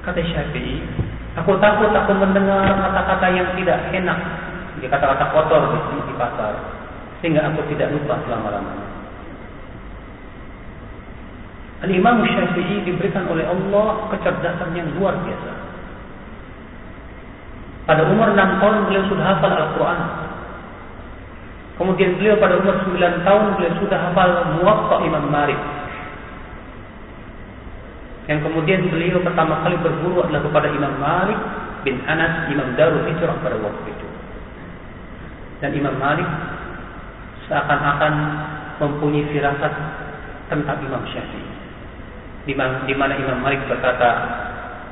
Kata 0.00 0.20
Syafi'i, 0.24 0.76
aku 1.36 1.52
takut 1.60 1.92
aku 1.92 2.12
mendengar 2.16 2.64
kata-kata 2.64 3.26
yang 3.32 3.48
tidak 3.54 3.78
enak, 3.92 4.18
kata-kata 4.80 5.24
kotor 5.30 5.62
di, 5.72 5.78
di 6.08 6.14
pasar, 6.16 6.52
sehingga 7.20 7.46
aku 7.52 7.60
tidak 7.70 7.92
lupa 7.92 8.16
selama-lamanya. 8.24 8.86
Al-Imam 11.84 12.24
Syafi'i 12.24 12.88
diberikan 12.88 13.28
oleh 13.28 13.44
Allah 13.44 14.08
kecerdasan 14.08 14.72
yang 14.72 14.88
luar 14.96 15.12
biasa. 15.20 15.52
Pada 17.84 18.02
umur 18.08 18.32
6 18.32 18.58
tahun 18.58 18.76
beliau 18.88 19.04
sudah 19.12 19.24
hafal 19.36 19.52
Al-Quran. 19.52 20.00
Kemudian 21.76 22.10
beliau 22.16 22.40
pada 22.40 22.56
umur 22.58 22.80
9 22.80 23.28
tahun 23.28 23.44
beliau 23.60 23.72
sudah 23.78 23.98
hafal 24.08 24.30
Muwatta 24.56 24.96
Imam 25.04 25.28
Malik. 25.28 25.60
Yang 28.26 28.50
kemudian 28.50 28.90
beliau 28.90 29.22
pertama 29.22 29.62
kali 29.62 29.78
berguru 29.78 30.26
adalah 30.26 30.42
kepada 30.42 30.66
Imam 30.74 30.94
Malik 30.98 31.38
bin 31.86 32.02
Anas, 32.10 32.50
Imam 32.50 32.74
Darul 32.74 33.06
Hijrah 33.06 33.38
pada 33.38 33.54
waktu 33.62 33.86
itu. 33.86 34.08
Dan 35.62 35.70
Imam 35.78 35.94
Malik 35.94 36.26
seakan-akan 37.46 38.14
mempunyai 38.82 39.30
firasat 39.30 39.72
tentang 40.50 40.78
Imam 40.82 41.06
Syafi'i. 41.06 41.54
Di 42.50 42.94
mana 42.94 43.14
Imam 43.14 43.38
Malik 43.42 43.62
berkata, 43.70 44.10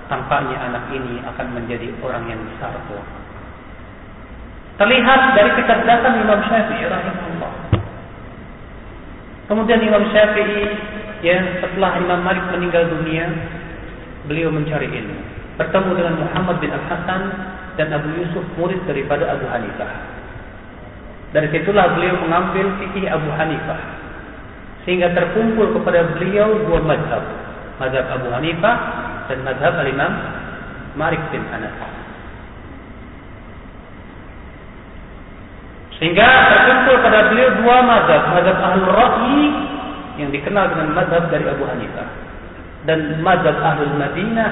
tampaknya 0.07 0.59
anak 0.71 0.95
ini 0.95 1.19
akan 1.27 1.47
menjadi 1.59 1.91
orang 2.07 2.31
yang 2.31 2.39
besar 2.55 2.71
tua. 2.87 3.03
Terlihat 4.79 5.21
dari 5.39 5.51
kecerdasan 5.59 6.23
Imam 6.23 6.39
Syafi'i 6.47 6.87
rahimahullah. 6.87 7.53
Kemudian 9.51 9.81
Imam 9.83 10.07
Syafi'i 10.15 10.94
ya 11.21 11.63
setelah 11.63 12.01
Imam 12.01 12.21
Malik 12.25 12.45
meninggal 12.51 12.89
dunia, 12.91 13.31
beliau 14.27 14.51
mencari 14.51 14.89
ilmu. 14.89 15.21
Bertemu 15.55 15.91
dengan 15.95 16.15
Muhammad 16.19 16.57
bin 16.59 16.71
Al 16.75 16.85
Hasan 16.91 17.23
dan 17.79 17.95
Abu 17.95 18.11
Yusuf 18.19 18.43
murid 18.59 18.83
daripada 18.89 19.31
Abu 19.39 19.47
Hanifah. 19.47 19.93
Dari 21.35 21.51
situlah 21.51 21.95
beliau 21.99 22.19
mengambil 22.27 22.75
fikih 22.83 23.07
Abu 23.11 23.31
Hanifah. 23.35 23.81
Sehingga 24.87 25.11
terkumpul 25.15 25.75
kepada 25.79 26.15
beliau 26.19 26.59
dua 26.67 26.83
madhab. 26.83 27.25
Madhab 27.79 28.07
Abu 28.19 28.29
Hanifah 28.31 28.77
dan 29.31 29.39
madhab 29.43 29.75
Al-Imam 29.79 30.13
Malik 30.95 31.23
bin 31.35 31.43
Anas. 31.51 31.75
Sehingga 35.99 36.27
terkumpul 36.27 36.97
pada 37.03 37.31
beliau 37.31 37.51
dua 37.63 37.77
madhab. 37.83 38.23
Madhab 38.35 38.57
Ahlul 38.59 38.91
Ra'yi 38.91 39.43
yang 40.21 40.31
dikenal 40.31 40.71
dengan 40.75 40.89
madhab 40.95 41.31
dari 41.31 41.45
Abu 41.49 41.65
Hanifah 41.67 42.09
dan 42.85 43.21
madhab 43.25 43.57
ahlul 43.59 43.97
Madinah 43.97 44.51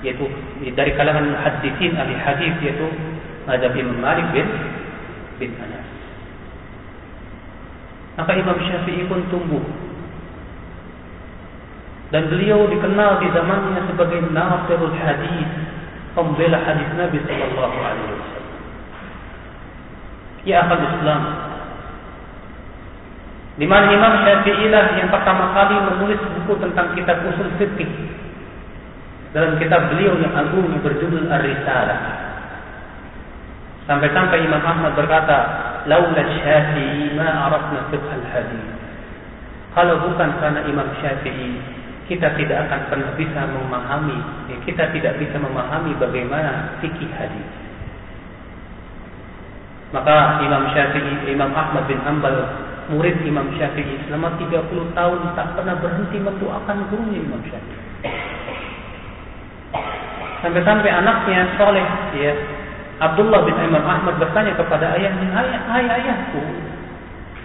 yaitu 0.00 0.24
dari 0.72 0.96
kalangan 0.96 1.36
hadithin 1.38 1.94
ahli 1.94 2.16
hadis 2.16 2.54
yaitu 2.64 2.88
madhab 3.44 3.72
Imam 3.76 4.00
Malik 4.00 4.26
bin 4.32 4.48
bin 5.38 5.50
Anas. 5.56 5.86
Maka 8.20 8.32
Imam 8.36 8.58
Syafi'i 8.60 9.08
pun 9.08 9.24
tumbuh 9.32 9.64
dan 12.10 12.26
beliau 12.26 12.66
dikenal 12.66 13.22
di 13.22 13.28
zamannya 13.30 13.86
sebagai 13.86 14.18
Nasirul 14.34 14.98
Hadis, 14.98 15.46
pembela 16.18 16.58
hadis 16.58 16.90
Nabi 16.98 17.22
Sallallahu 17.22 17.76
Alaihi 17.78 18.06
Wasallam. 18.18 18.46
Ya 20.42 20.60
Islam, 20.66 21.22
di 23.60 23.68
mana 23.68 23.92
Imam 23.92 24.24
Syafi'i 24.24 24.72
lah 24.72 24.96
yang 24.96 25.12
pertama 25.12 25.52
kali 25.52 25.76
menulis 25.76 26.16
buku 26.16 26.56
tentang 26.64 26.96
kitab 26.96 27.20
usul 27.28 27.52
fikih 27.60 27.92
dalam 29.36 29.60
kitab 29.60 29.92
beliau 29.92 30.16
yang 30.16 30.32
agung 30.32 30.64
yang 30.72 30.80
berjudul 30.80 31.28
Ar-Risalah. 31.28 32.00
Sampai-sampai 33.84 34.48
Imam 34.48 34.64
Ahmad 34.64 34.96
berkata, 34.96 35.38
"Laula 35.84 36.24
Syafi'i 36.24 37.12
ma 37.12 37.52
arafna 37.52 37.84
fiqh 37.92 38.08
al-hadis." 38.08 38.64
Kalau 39.76 40.08
bukan 40.08 40.40
karena 40.40 40.64
Imam 40.64 40.88
Syafi'i, 41.04 41.60
kita 42.08 42.32
tidak 42.40 42.64
akan 42.64 42.80
pernah 42.88 43.12
bisa 43.14 43.44
memahami, 43.44 44.18
ya, 44.48 44.56
kita 44.64 44.88
tidak 44.88 45.20
bisa 45.20 45.36
memahami 45.36 45.92
bagaimana 46.00 46.80
fikih 46.80 47.12
hadis. 47.12 47.48
Maka 49.92 50.42
Imam 50.48 50.64
Syafi'i, 50.72 51.28
Imam 51.28 51.52
Ahmad 51.52 51.84
bin 51.86 52.00
Hanbal 52.02 52.69
murid 52.90 53.22
Imam 53.22 53.46
Syafi'i 53.54 54.02
selama 54.10 54.34
30 54.36 54.98
tahun 54.98 55.20
tak 55.38 55.48
pernah 55.54 55.78
berhenti 55.78 56.18
mendoakan 56.18 56.76
gurunya 56.90 57.18
Imam 57.22 57.40
Syafi'i. 57.46 57.78
Sampai-sampai 60.40 60.90
anaknya 60.90 61.52
soleh, 61.54 61.84
ya, 62.16 62.32
Abdullah 62.98 63.46
bin 63.46 63.56
Imam 63.60 63.84
Ahmad 63.84 64.18
bertanya 64.18 64.56
kepada 64.58 64.96
ayahnya, 64.98 65.28
ayah, 65.30 65.62
ayah 65.78 65.94
ayahku, 66.00 66.42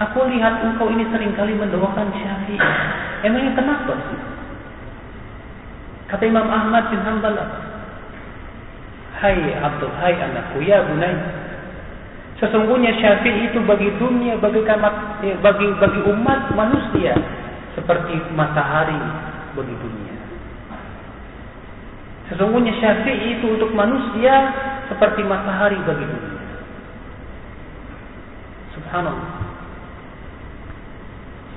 aku 0.02 0.20
lihat 0.32 0.64
engkau 0.64 0.90
ini 0.90 1.06
sering 1.14 1.32
kali 1.38 1.54
mendoakan 1.54 2.10
Syafi'i. 2.12 2.60
Emangnya 3.24 3.54
kenapa 3.54 3.94
sih? 4.10 4.20
Kata 6.10 6.24
Imam 6.26 6.48
Ahmad 6.50 6.90
bin 6.90 7.02
Hanbal, 7.02 7.38
Hai 9.16 9.40
Abdul, 9.64 9.94
hai 9.96 10.12
anakku, 10.12 10.60
ya 10.60 10.84
bunai, 10.84 11.16
Sesungguhnya 12.36 12.92
Syafi'i 13.00 13.48
itu 13.48 13.64
bagi 13.64 13.88
dunia, 13.96 14.36
bagi 14.36 14.60
kamat, 14.68 15.24
ya, 15.24 15.36
bagi 15.40 15.72
bagi 15.80 16.02
umat 16.12 16.52
manusia 16.52 17.16
seperti 17.80 18.12
matahari 18.36 19.00
bagi 19.56 19.76
dunia. 19.80 20.16
Sesungguhnya 22.28 22.76
Syafi'i 22.76 23.40
itu 23.40 23.56
untuk 23.56 23.72
manusia 23.72 24.52
seperti 24.92 25.24
matahari 25.24 25.80
bagi 25.88 26.04
dunia. 26.04 26.44
Subhanallah. 28.76 29.32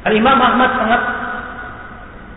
Al 0.07 0.15
Imam 0.15 0.39
Ahmad 0.39 0.71
sangat 0.79 1.03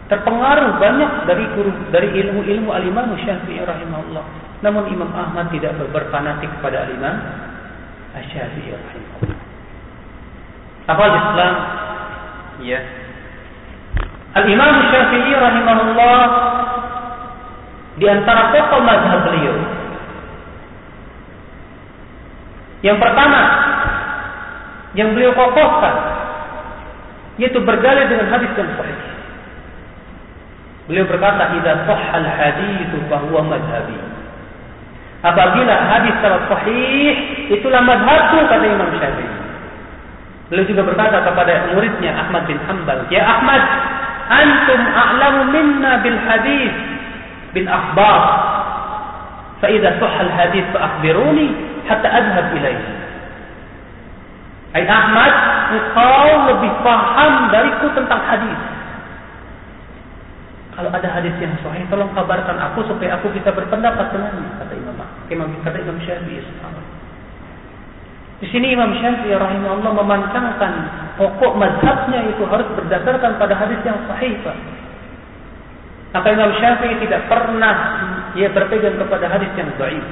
terpengaruh 0.10 0.82
banyak 0.82 1.12
dari 1.30 1.46
guru 1.54 1.72
dari 1.94 2.10
ilmu-ilmu 2.26 2.74
Al 2.74 2.90
Imam 2.90 3.14
Syafi'i 3.22 3.62
rahimahullah. 3.62 4.26
Namun 4.66 4.90
Imam 4.90 5.14
Ahmad 5.14 5.54
tidak 5.54 5.78
berfanatik 5.94 6.50
kepada 6.58 6.90
Al 6.90 6.92
Asy-Syafi'i 8.12 8.76
rahimahullah. 8.76 9.40
Apa 10.92 11.04
Islam? 11.08 11.54
Ya. 12.62 12.80
Al-Imam 14.36 14.74
Syafi'i 14.92 15.32
rahimahullah 15.36 16.20
di 18.00 18.06
antara 18.08 18.52
tokoh 18.52 18.82
mazhab 18.84 19.22
beliau. 19.28 19.56
Yang 22.82 22.98
pertama 22.98 23.42
yang 24.98 25.14
beliau 25.16 25.32
kokohkan 25.38 25.96
yaitu 27.40 27.64
berdalil 27.64 28.06
dengan 28.12 28.28
hadis 28.28 28.52
yang 28.60 28.70
sahih. 28.76 29.00
Beliau 30.90 31.06
berkata, 31.08 31.56
"Idza 31.56 31.88
sahhal 31.88 32.28
haditsu 32.28 33.00
fa 33.08 33.24
huwa 33.24 33.48
madhhabi." 33.48 34.11
Apabila 35.22 35.76
hadis 35.86 36.18
secara 36.18 36.50
sahih, 36.50 37.14
itulah 37.54 37.82
madhabku 37.86 38.42
kata 38.50 38.66
Imam 38.66 38.90
Syafi'i. 38.98 39.30
Beliau 40.50 40.66
juga 40.68 40.82
berkata 40.84 41.22
kepada 41.24 41.72
muridnya 41.72 42.12
Ahmad 42.18 42.44
bin 42.50 42.58
Hanbal, 42.66 43.06
Ya 43.14 43.24
Ahmad, 43.24 43.62
antum 44.28 44.82
a'lamu 44.82 45.42
minna 45.54 46.02
bil 46.02 46.18
hadis 46.26 46.74
bin 47.54 47.70
akhbar. 47.70 48.22
Fa'idha 49.62 49.96
suhal 50.02 50.32
hadis 50.34 50.66
fa'akhbiruni 50.74 51.54
hatta 51.86 52.10
adhab 52.10 52.52
ilaihi. 52.58 52.86
Hai 54.74 54.84
Ahmad, 54.90 55.34
engkau 55.70 56.28
lebih 56.50 56.72
paham 56.82 57.34
dariku 57.54 57.94
tentang 57.94 58.20
hadis. 58.26 58.60
Kalau 60.72 60.88
ada 60.88 61.10
hadis 61.20 61.36
yang 61.44 61.52
sahih, 61.60 61.84
tolong 61.92 62.08
kabarkan 62.16 62.56
aku 62.72 62.88
supaya 62.88 63.20
aku 63.20 63.28
bisa 63.36 63.52
berpendapat 63.52 64.08
dengannya, 64.16 64.48
kata 64.56 64.74
Imam 64.80 64.96
Imam 65.28 65.50
kata 65.68 65.78
Imam 65.84 66.00
Syafi'i 66.00 66.40
Di 68.40 68.48
sini 68.56 68.72
Imam 68.72 68.96
Syafi'i 68.96 69.36
rahimahullah 69.36 69.92
memancangkan 69.92 70.74
pokok 71.20 71.60
mazhabnya 71.60 72.24
itu 72.32 72.48
harus 72.48 72.68
berdasarkan 72.72 73.36
pada 73.36 73.54
hadis 73.60 73.84
yang 73.84 74.00
sahih, 74.08 74.32
Pak. 74.48 74.58
Maka 76.16 76.28
Imam 76.40 76.52
Syafi'i 76.56 76.96
tidak 77.04 77.28
pernah 77.28 77.76
ia 78.40 78.48
berpegang 78.56 78.96
kepada 78.96 79.28
hadis 79.28 79.52
yang 79.60 79.76
dhaif. 79.76 80.06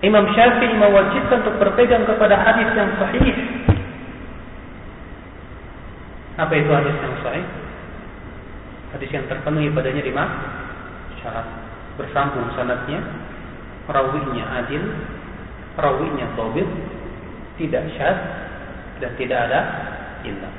Imam 0.00 0.24
Syafi'i 0.32 0.72
mewajibkan 0.80 1.44
untuk 1.44 1.56
berpegang 1.60 2.08
kepada 2.08 2.40
hadis 2.40 2.72
yang 2.72 2.88
sahih. 2.96 3.36
Apa 6.40 6.52
itu 6.56 6.70
hadis 6.72 6.96
yang 7.04 7.16
sahih? 7.20 7.63
Hadis 8.94 9.10
yang 9.10 9.26
terpenuhi 9.26 9.74
padanya 9.74 10.06
lima 10.06 10.24
syarat. 11.18 11.46
Bersambung 11.98 12.46
sanatnya, 12.54 13.02
rawinya 13.90 14.62
adil, 14.62 14.82
rawinya 15.74 16.30
tobit, 16.38 16.66
tidak 17.58 17.90
syad, 17.98 18.16
dan 19.02 19.10
tidak 19.18 19.38
ada 19.50 19.60
ilmu. 20.22 20.50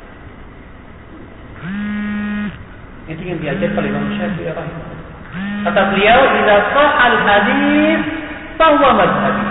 Itu 3.06 3.22
yang 3.24 3.40
diajarkan 3.40 3.80
oleh 3.80 3.90
Imam 3.90 4.06
Syafi'i 4.20 4.52
Kata 5.66 5.82
beliau, 5.96 6.20
"Idza 6.36 6.56
al 6.76 7.16
hadis 7.24 8.02
bahwa 8.60 8.90
madhhabi." 9.00 9.46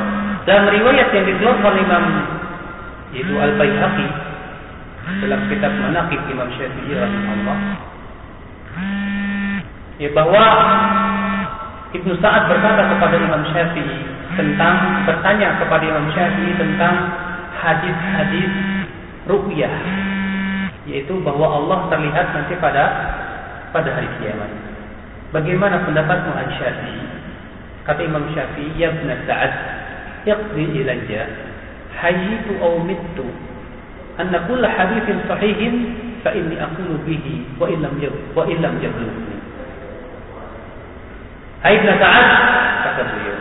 Dalam 0.45 0.69
riwayat 0.69 1.09
yang 1.09 1.25
dikeluarkan 1.25 1.65
oleh 1.73 1.83
Imam 1.89 2.05
yaitu 3.17 3.33
Al-Baihaqi 3.33 4.09
dalam 5.25 5.41
kitab 5.49 5.73
Manaqib 5.81 6.21
Imam 6.29 6.51
Syafi'i 6.53 6.93
rahimahullah 6.93 7.57
ya 9.99 10.11
bahwa 10.15 10.45
Ibnu 11.95 12.13
Sa'ad 12.19 12.51
berkata 12.51 12.91
kepada 12.91 13.15
Imam 13.19 13.43
Syafi'i 13.55 13.99
tentang 14.35 15.07
bertanya 15.07 15.63
kepada 15.63 15.85
Imam 15.87 16.11
Syafi'i 16.11 16.53
tentang 16.59 16.95
hadis-hadis 17.63 18.51
ru'yah 19.31 19.75
yaitu 20.85 21.15
bahwa 21.23 21.63
Allah 21.63 21.89
terlihat 21.89 22.35
nanti 22.35 22.59
pada 22.61 22.85
pada 23.73 23.89
hari 23.95 24.11
kiamat. 24.21 24.51
Bagaimana 25.33 25.83
pendapatmu 25.87 26.31
An 26.35 26.49
Syafi'i? 26.59 27.07
Kata 27.89 28.01
Imam 28.05 28.27
Syafi'i, 28.35 28.75
"Ya 28.77 28.93
Ibn 28.93 29.09
Sa'ad, 29.27 29.53
iqdi 30.25 30.65
ilayya 30.83 31.25
hayyitu 32.01 32.59
aw 32.61 32.81
mittu 32.83 33.29
anna 34.17 34.41
kull 34.49 34.65
hadithin 34.65 35.21
sahihin 35.29 35.75
fa 36.25 36.33
inni 36.33 36.57
aqulu 36.57 36.97
bihi 37.05 37.45
wa 37.61 37.69
illam 37.69 37.95
yab 38.01 38.17
wa 38.33 38.49
illam 38.49 38.81
yablugni." 38.81 39.37
Hai 41.61 41.81
Ibn 41.81 41.89
Sa'ad, 41.97 42.29
kata 42.85 43.03
beliau, 43.09 43.39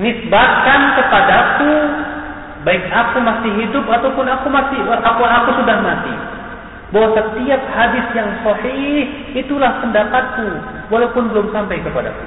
nisbatkan 0.00 0.80
kepadaku 0.96 1.72
baik 2.64 2.84
aku 2.88 3.20
masih 3.20 3.52
hidup 3.60 3.84
ataupun 3.84 4.24
aku 4.24 4.48
masih 4.48 4.80
aku 4.88 5.22
aku 5.22 5.50
sudah 5.60 5.76
mati 5.84 6.14
bahwa 6.88 7.12
setiap 7.12 7.62
hadis 7.74 8.06
yang 8.16 8.30
sahih 8.40 9.04
itulah 9.36 9.82
pendapatku 9.84 10.48
walaupun 10.88 11.28
belum 11.28 11.52
sampai 11.52 11.82
kepadaku. 11.84 12.26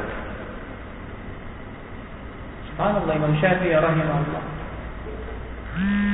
Subhanallah 2.70 3.14
Imam 3.18 3.34
Syafi'i 3.42 3.74
rahimahullah. 3.74 4.57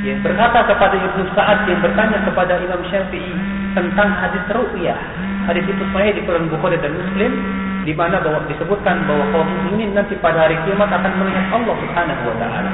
Yang 0.04 0.20
berkata 0.20 0.68
kepada 0.68 0.96
Ibnu 1.00 1.24
Sa'ad 1.32 1.64
yang 1.64 1.80
bertanya 1.80 2.20
kepada 2.28 2.60
Imam 2.60 2.84
Syafi'i 2.92 3.34
tentang 3.72 4.12
hadis 4.20 4.44
ru'yah. 4.52 5.00
Hadis 5.48 5.64
itu 5.64 5.84
sahih 5.96 6.12
di 6.12 6.22
Quran 6.28 6.52
Bukhari 6.52 6.76
dan 6.80 6.92
Muslim 6.92 7.32
di 7.84 7.92
mana 7.96 8.20
bahwa 8.24 8.44
disebutkan 8.48 9.04
bahwa 9.08 9.28
kaum 9.36 9.48
muslimin 9.48 9.92
nanti 9.92 10.16
pada 10.24 10.48
hari 10.48 10.56
kiamat 10.64 10.88
akan 10.88 11.12
melihat 11.20 11.46
Allah 11.52 11.76
Subhanahu 11.84 12.22
wa 12.32 12.36
taala. 12.40 12.72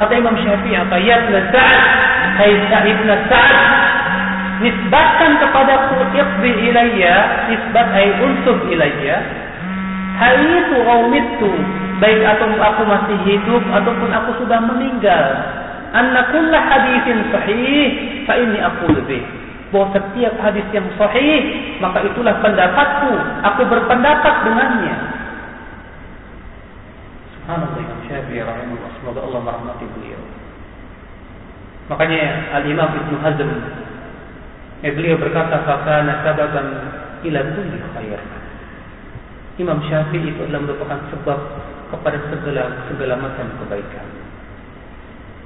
Kata 0.00 0.12
Imam 0.16 0.36
Syafi'i 0.40 0.76
apa? 0.76 0.96
Ya 1.00 1.20
Sa'ad, 1.28 1.80
hai 2.40 2.50
Ibn 2.56 3.08
Sa'ad, 3.28 3.68
nisbatkan 4.64 5.30
kepada 5.40 5.92
iqbi 6.16 6.50
ilayya, 6.72 7.16
nisbat 7.52 7.88
hai 7.92 8.08
unsub 8.20 8.58
ilayya. 8.68 9.16
Hal 10.20 10.36
itu 10.36 10.78
itu 11.16 11.52
baik 12.00 12.20
atau 12.24 12.48
aku 12.56 12.82
masih 12.88 13.16
hidup 13.28 13.62
ataupun 13.70 14.10
aku 14.10 14.30
sudah 14.42 14.58
meninggal. 14.64 15.24
Anna 15.90 16.32
kulla 16.32 16.58
hadithin 16.58 17.28
sahih, 17.30 17.88
fa 18.24 18.34
ini 18.38 18.58
aku 18.58 18.90
lebih 18.94 19.22
bahwa 19.70 19.94
setiap 19.94 20.34
hadis 20.42 20.66
yang 20.74 20.86
sahih 20.98 21.40
maka 21.78 22.02
itulah 22.02 22.34
pendapatku. 22.42 23.12
Aku 23.46 23.62
berpendapat 23.70 24.34
dengannya. 24.46 24.96
Subhanallah 27.38 27.78
Imam 27.78 28.00
Syafi'i 28.06 28.42
rahimahullah. 28.42 28.90
Semoga 28.98 29.20
Allah 29.26 29.40
merahmati 29.42 29.86
beliau. 29.94 30.22
Makanya 31.90 32.54
Al-Imam 32.54 32.90
Ibnu 33.02 33.16
Hazm 33.18 33.50
eh, 34.86 34.92
beliau 34.94 35.18
berkata 35.18 35.58
fakana 35.66 36.22
sababan 36.22 36.66
ila 37.26 37.40
kulli 37.58 37.78
khair 37.98 38.20
Imam 39.58 39.82
Syafi'i 39.90 40.30
itu 40.30 40.40
adalah 40.46 40.70
merupakan 40.70 40.98
sebab 41.10 41.38
kepada 41.90 42.18
segala 42.30 42.62
segala 42.88 43.14
macam 43.18 43.46
kebaikan 43.66 44.06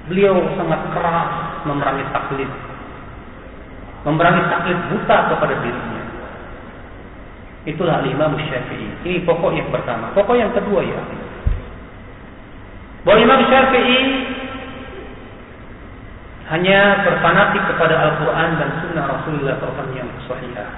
beliau 0.09 0.37
sangat 0.61 0.81
keras 0.93 1.31
memerangi 1.65 2.05
taklid 2.13 2.51
Memerangi 4.05 4.43
taklid 4.53 4.79
buta 4.93 5.33
kepada 5.33 5.55
dirinya. 5.65 6.05
Itulah 7.65 8.05
lima 8.05 8.29
Syafi'i. 8.37 8.89
Ini 9.01 9.25
pokok 9.25 9.57
yang 9.57 9.73
pertama. 9.73 10.13
Pokok 10.13 10.37
yang 10.37 10.53
kedua 10.53 10.85
ya. 10.85 11.01
Bahwa 13.09 13.17
Imam 13.17 13.41
Syafi'i 13.49 14.01
hanya 16.53 17.01
berfanatik 17.09 17.65
kepada 17.73 17.97
Al-Quran 17.97 18.51
dan 18.61 18.69
Sunnah 18.85 19.05
Rasulullah 19.09 19.57
SAW 19.57 19.97
yang 19.97 20.13
sahihah. 20.29 20.69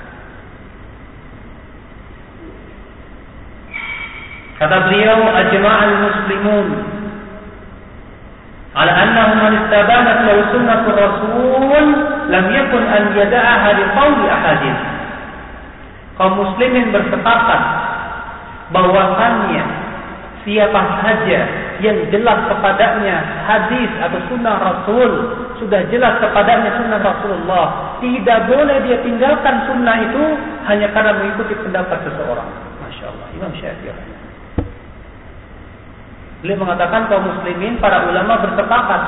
Kata 4.62 4.78
beliau, 4.90 5.20
Ajma'al 5.30 5.96
Muslimun 6.06 6.68
على 8.72 8.92
أنه 8.92 9.28
من 9.36 9.54
استبانت 9.60 10.18
له 10.32 10.38
سنة 10.56 10.84
الرسول 10.88 11.86
لم 12.32 12.46
يكن 12.56 12.84
أن 12.88 13.04
يدعها 13.20 13.70
لقول 13.74 14.20
أحد 14.32 14.64
kaum 16.20 16.38
muslimin 16.38 16.94
bersepakat 16.94 17.62
bahwasannya 18.70 19.64
siapa 20.46 20.82
saja 21.02 21.40
yang 21.82 21.98
jelas 22.14 22.46
kepadanya 22.46 23.26
hadis 23.50 23.90
atau 23.98 24.22
sunnah 24.30 24.56
Rasul 24.62 25.12
sudah 25.58 25.82
jelas 25.90 26.22
kepadanya 26.22 26.78
sunnah 26.78 27.02
Rasulullah 27.02 27.98
tidak 28.06 28.46
boleh 28.46 28.78
dia 28.86 29.02
tinggalkan 29.02 29.66
sunnah 29.66 29.98
itu 29.98 30.24
hanya 30.70 30.94
karena 30.94 31.12
mengikuti 31.18 31.58
pendapat 31.58 32.06
seseorang 32.06 32.50
Masya 32.86 33.06
Allah 33.10 33.28
Imam 33.34 33.52
Syafi'i 33.58 34.15
Beliau 36.45 36.61
mengatakan 36.61 37.09
kaum 37.09 37.25
muslimin, 37.25 37.81
para 37.81 38.05
ulama 38.09 38.41
bersepakat. 38.45 39.03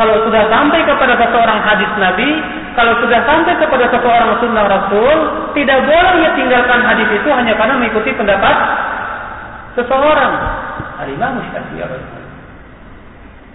Kalau 0.00 0.16
sudah 0.24 0.48
sampai 0.48 0.80
kepada 0.88 1.12
seseorang 1.20 1.60
hadis 1.60 1.90
Nabi, 2.00 2.30
kalau 2.72 2.96
sudah 3.04 3.20
sampai 3.28 3.54
kepada 3.60 3.86
seseorang 3.92 4.32
sunnah 4.40 4.64
Rasul, 4.64 5.16
tidak 5.52 5.78
boleh 5.84 6.14
ia 6.24 6.30
tinggalkan 6.38 6.80
hadis 6.86 7.08
itu 7.12 7.28
hanya 7.28 7.52
karena 7.58 7.76
mengikuti 7.76 8.10
pendapat 8.16 8.56
seseorang. 9.76 10.32
Al-Imam 11.00 11.44
Syafi'i 11.52 11.84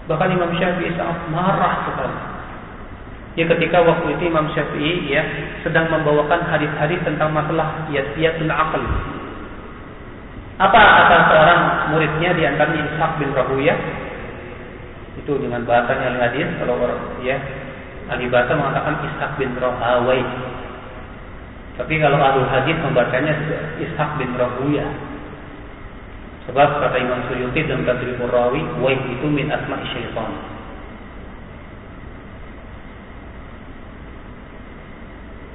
Bahkan 0.06 0.28
Imam 0.38 0.50
Syafi'i 0.54 0.94
sangat 0.94 1.18
marah 1.34 1.82
sekali. 1.90 2.18
Ya 3.36 3.44
ketika 3.52 3.84
waktu 3.84 4.16
itu 4.16 4.32
Imam 4.32 4.48
Syafi'i 4.54 5.12
ya 5.12 5.22
sedang 5.60 5.92
membawakan 5.92 6.46
hadis-hadis 6.46 6.96
tentang 7.04 7.36
masalah 7.36 7.84
yasiyatul 7.92 8.48
aql, 8.48 8.80
apa 10.56 10.80
kata 10.80 11.16
seorang 11.28 11.60
muridnya 11.92 12.32
di 12.32 12.42
antaranya 12.48 12.88
Ishaq 12.88 13.12
bin 13.20 13.30
Rahuyah? 13.36 13.76
Itu 15.20 15.36
dengan 15.36 15.68
bahasanya 15.68 16.16
al-hadis 16.16 16.48
kalau 16.56 16.80
orang 16.80 17.20
ya 17.20 17.36
ahli 18.08 18.24
bahasa 18.32 18.56
mengatakan 18.56 19.04
Ishaq 19.04 19.36
bin 19.36 19.52
Rahawai. 19.60 20.22
Tapi 21.76 21.94
kalau 22.00 22.16
ahli 22.16 22.40
hadis 22.48 22.76
membacanya 22.80 23.36
Ishaq 23.84 24.10
bin 24.16 24.32
Rahuyah. 24.32 24.88
Sebab 26.48 26.68
kata 26.80 26.96
Imam 27.04 27.20
Suyuti 27.28 27.66
dalam 27.66 27.84
Tadribur 27.84 28.30
Rawi, 28.32 28.62
Waih 28.80 29.02
itu 29.12 29.26
min 29.28 29.52
asma 29.52 29.76
syaitan. 29.92 30.30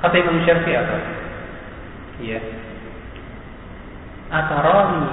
Kata 0.03 0.15
Imam 0.19 0.37
Syafi'i 0.45 0.77
apa? 0.77 0.97
Iya 2.21 2.41
atarani 4.31 5.05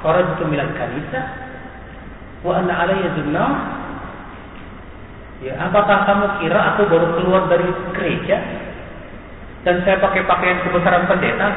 kharajtu 0.00 0.42
minal 0.46 0.70
kanisa. 0.78 1.20
Wa 2.46 2.62
anna 2.62 2.74
alayya 2.86 3.10
Ya, 5.38 5.54
apakah 5.70 6.02
kamu 6.02 6.26
kira 6.42 6.74
aku 6.74 6.90
baru 6.90 7.14
keluar 7.14 7.46
dari 7.46 7.70
gereja? 7.94 8.42
Dan 9.62 9.86
saya 9.86 10.02
pakai 10.02 10.26
pakaian 10.26 10.58
kebesaran 10.66 11.06
pendeta? 11.06 11.54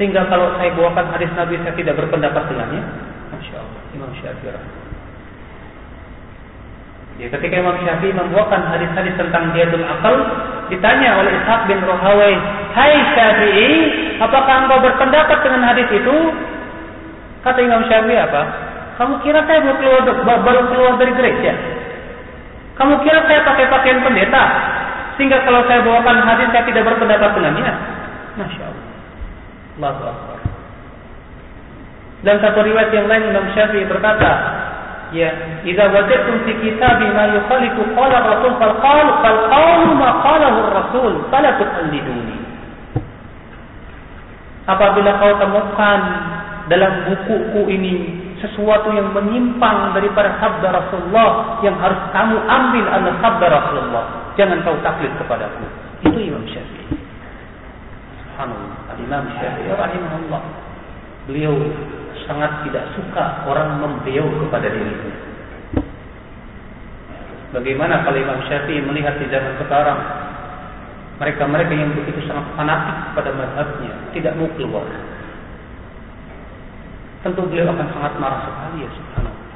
Sehingga 0.00 0.24
kalau 0.32 0.56
saya 0.56 0.72
bawakan 0.72 1.12
hadis 1.12 1.28
Nabi 1.36 1.60
saya 1.60 1.76
tidak 1.76 2.00
berpendapat 2.00 2.40
dengannya? 2.48 2.80
Masya 3.36 3.56
Allah, 3.60 3.82
Imam 3.92 4.10
Syafi'i. 4.16 4.83
Ya, 7.14 7.30
ketika 7.30 7.62
Imam 7.62 7.78
Syafi'i 7.78 8.10
membawakan 8.10 8.74
hadis-hadis 8.74 9.14
tentang 9.14 9.54
diadul 9.54 9.86
akal, 9.86 10.18
ditanya 10.66 11.14
oleh 11.22 11.30
Ishaq 11.30 11.70
bin 11.70 11.78
Rohawai, 11.86 12.34
Hai 12.74 12.94
Syafi'i, 13.14 13.70
apakah 14.18 14.66
engkau 14.66 14.82
berpendapat 14.82 15.38
dengan 15.46 15.62
hadis 15.62 15.86
itu? 15.94 16.16
Kata 17.46 17.58
Imam 17.62 17.86
Syafi'i 17.86 18.18
apa? 18.18 18.42
Kamu 18.98 19.22
kira 19.22 19.46
saya 19.46 19.62
baru 19.62 19.78
keluar, 19.78 20.02
baru 20.42 20.62
keluar 20.70 20.92
dari 20.98 21.12
gereja? 21.14 21.54
Kamu 22.74 22.98
kira 23.06 23.22
saya 23.30 23.46
pakai 23.46 23.70
pakaian 23.70 24.02
pendeta? 24.02 24.44
Sehingga 25.14 25.38
kalau 25.46 25.62
saya 25.70 25.86
bawakan 25.86 26.18
hadis 26.26 26.50
saya 26.50 26.66
tidak 26.66 26.82
berpendapat 26.82 27.30
dengannya? 27.38 27.72
Masya 28.34 28.62
Allah. 28.66 28.84
Akbar. 29.94 30.14
Dan 32.26 32.40
satu 32.42 32.58
riwayat 32.66 32.90
yang 32.90 33.06
lain 33.06 33.30
Imam 33.30 33.46
Syafi'i 33.54 33.86
berkata, 33.86 34.30
ya, 35.12 35.60
"Idza 35.66 35.84
wajadtum 35.90 36.46
fi 36.48 36.52
kitabi 36.62 37.10
ma 37.12 37.34
yukhalifu 37.34 37.82
qala 37.92 38.16
Rasul 38.24 38.52
fal 38.56 38.74
qawl 38.80 39.06
fal 39.20 39.40
qawl 39.52 39.82
ma 39.98 40.10
qalahu 40.24 40.58
Rasul, 40.72 41.12
fala 41.28 41.60
tuqalliduni." 41.60 42.38
Apabila 44.64 45.20
kau 45.20 45.32
temukan 45.36 46.00
dalam 46.72 46.92
bukuku 47.12 47.68
ini 47.68 47.94
sesuatu 48.40 48.92
yang 48.92 49.12
menyimpang 49.12 49.92
daripada 49.96 50.36
sabda 50.40 50.68
Rasulullah 50.72 51.60
yang 51.64 51.76
harus 51.80 52.00
kamu 52.12 52.36
ambil 52.44 52.84
adalah 52.88 53.16
sabda 53.20 53.46
Rasulullah. 53.48 54.04
Jangan 54.36 54.60
kau 54.64 54.76
taklid 54.84 55.12
kepadaku. 55.20 55.64
Itu 56.04 56.18
Imam 56.20 56.44
Syafi'i. 56.48 56.96
Subhanallah. 58.20 58.76
Al-Imam 58.96 59.24
Syafi'i 59.40 59.72
rahimahullah. 59.72 60.42
Beliau 61.28 61.54
sangat 62.24 62.64
tidak 62.68 62.84
suka 62.96 63.44
orang 63.48 63.80
membeau 63.80 64.28
kepada 64.44 64.68
dirinya. 64.68 65.14
Bagaimana 67.54 68.02
kalau 68.02 68.18
Imam 68.18 68.42
Syafi'i 68.50 68.82
melihat 68.82 69.14
di 69.22 69.30
zaman 69.30 69.54
sekarang 69.62 70.00
mereka-mereka 71.22 71.70
yang 71.70 71.94
begitu 71.94 72.26
sangat 72.26 72.50
fanatik 72.58 73.14
pada 73.14 73.30
mazhabnya 73.30 73.94
tidak 74.10 74.34
mau 74.34 74.50
keluar. 74.58 74.82
Tentu 77.22 77.46
beliau 77.46 77.70
akan 77.70 77.88
sangat 77.94 78.12
marah 78.18 78.40
sekali 78.42 78.84
ya 78.84 78.90
subhanallah. 78.90 79.46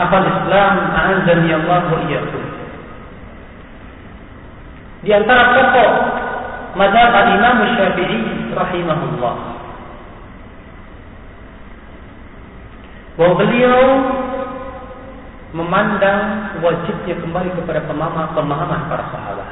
Akal 0.00 0.24
Islam 0.28 0.74
a'azani 0.92 1.50
Allah 1.56 1.82
wa 1.88 1.98
iyyakum. 2.04 2.44
Di 5.00 5.10
antara 5.16 5.42
pokok 5.56 5.92
mazhab 6.76 7.14
Imam 7.40 7.56
Syafi'i 7.72 8.18
rahimahullah 8.52 9.49
bahwa 13.20 13.36
beliau 13.36 13.80
memandang 15.52 16.56
wajibnya 16.64 17.20
kembali 17.20 17.52
kepada 17.52 17.84
pemahaman 17.84 18.32
pemahaman 18.32 18.80
para 18.88 19.04
sahabat. 19.12 19.48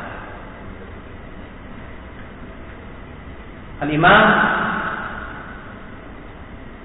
Al-Imam 3.85 4.27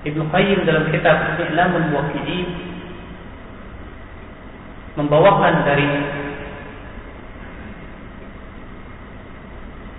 Ibn 0.03 0.19
Qayyim 0.27 0.59
dalam 0.67 0.91
kitab 0.91 1.39
I'lamul 1.39 1.87
Muwaqqi'in 1.87 2.47
membawakan 4.99 5.63
dari 5.63 5.87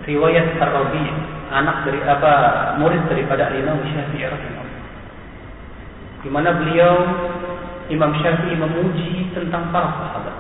riwayat 0.05 0.61
Ar-Rabi' 0.61 1.11
anak 1.49 1.89
dari 1.89 2.01
apa 2.05 2.33
murid 2.77 3.09
daripada 3.09 3.57
Imam 3.57 3.81
Syafi'i 3.89 4.29
rahimahullah 4.29 4.64
di 6.25 6.33
mana 6.33 6.57
beliau 6.57 6.97
Imam 7.93 8.17
Syafi'i 8.17 8.57
memuji 8.57 9.29
tentang 9.37 9.69
para 9.69 9.93
sahabat. 9.93 10.37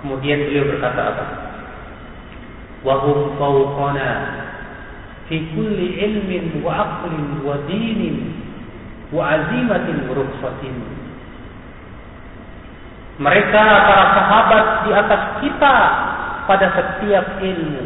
Kemudian 0.00 0.48
beliau 0.48 0.72
berkata 0.72 1.00
apa? 1.04 1.24
Wahum 2.80 3.36
fawqana 3.36 4.10
fi 5.28 5.36
kulli 5.52 6.00
ilmin 6.00 6.64
wa 6.64 6.72
aqlin 6.72 7.44
wa 7.44 7.60
dinin 7.68 8.16
wa 9.12 9.22
azimatin 9.36 10.08
wa 10.08 10.16
rukhsatin. 10.16 10.76
Mereka 13.20 13.64
para 13.84 14.04
sahabat 14.16 14.64
di 14.88 14.90
atas 14.90 15.22
kita 15.44 15.76
pada 16.48 16.66
setiap 16.72 17.38
ilmu, 17.40 17.84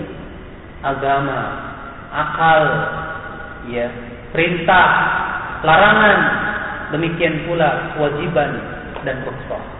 agama, 0.82 1.42
akal, 2.10 2.62
ya, 3.68 3.92
perintah, 4.32 4.88
larangan, 5.62 6.47
demikian 6.94 7.44
pula 7.48 7.94
kewajiban 7.96 8.50
dan 9.04 9.22
rukhsah. 9.24 9.78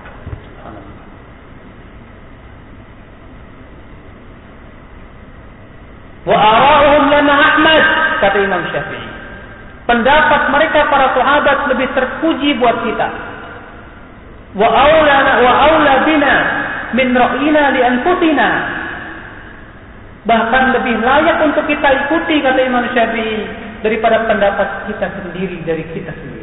Wa 6.29 6.37
ara'uhum 6.37 7.05
lana 7.09 7.35
Ahmad 7.35 7.85
kata 8.21 8.39
Imam 8.45 8.63
Syafi'i. 8.69 9.09
Pendapat 9.89 10.53
mereka 10.53 10.85
para 10.93 11.17
sahabat 11.17 11.73
lebih 11.73 11.89
terpuji 11.97 12.61
buat 12.61 12.85
kita. 12.85 13.09
Wa 14.53 14.69
aulana 14.69 15.33
wa 15.41 15.53
aula 15.73 15.95
bina 16.05 16.35
min 16.93 17.17
ra'ina 17.17 17.73
li 17.73 17.81
anfusina. 17.81 18.51
Bahkan 20.29 20.65
lebih 20.77 21.01
layak 21.01 21.41
untuk 21.41 21.65
kita 21.65 21.89
ikuti 22.05 22.45
kata 22.45 22.61
Imam 22.61 22.85
Syafi'i 22.93 23.49
daripada 23.81 24.29
pendapat 24.29 24.93
kita 24.93 25.09
sendiri 25.09 25.65
dari 25.65 25.85
kita 25.97 26.13
sendiri. 26.13 26.38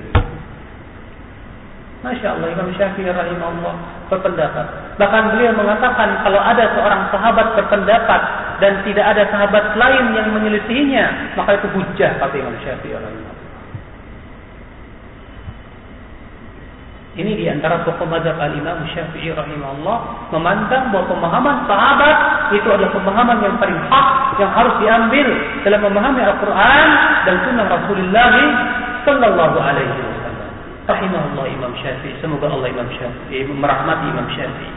Masya 2.05 2.37
Allah 2.37 2.53
Imam 2.53 2.69
Syafi'i 2.77 3.09
rahimahullah 3.09 3.75
berpendapat. 4.13 4.65
Bahkan 5.01 5.23
beliau 5.33 5.57
mengatakan 5.57 6.21
kalau 6.21 6.37
ada 6.37 6.69
seorang 6.77 7.01
sahabat 7.09 7.57
berpendapat 7.57 8.21
dan 8.61 8.85
tidak 8.85 9.05
ada 9.09 9.25
sahabat 9.33 9.73
lain 9.73 10.13
yang 10.13 10.29
menyelisihinya, 10.29 11.33
maka 11.33 11.57
itu 11.57 11.67
hujah 11.73 12.13
kata 12.21 12.35
Imam 12.37 12.53
Syafi'i 12.61 12.93
rahimahullah. 12.93 13.35
Ini 17.15 17.31
di 17.31 17.47
antara 17.47 17.79
pokok 17.87 18.11
mazhab 18.11 18.35
al-Imam 18.37 18.85
Syafi'i 18.91 19.31
rahimahullah 19.33 20.29
memandang 20.35 20.91
bahwa 20.93 21.09
pemahaman 21.09 21.63
sahabat 21.65 22.17
itu 22.53 22.67
adalah 22.69 22.91
pemahaman 22.91 23.39
yang 23.39 23.55
paling 23.55 23.79
hak 23.87 24.07
yang 24.37 24.51
harus 24.51 24.75
diambil 24.83 25.27
dalam 25.63 25.79
memahami 25.89 26.21
Al-Quran 26.21 26.87
dan 27.23 27.35
sunnah 27.47 27.65
Rasulullah 27.71 28.33
sallallahu 29.07 29.57
alaihi. 29.57 30.04
Rahimahullah 30.85 31.45
Imam 31.49 31.73
Syafi'i. 31.81 32.13
Semoga 32.21 32.45
Allah 32.45 32.69
Imam 32.69 32.85
Syafi'i 32.93 33.41
merahmati 33.49 34.05
Imam 34.13 34.27
Syafi'i. 34.37 34.73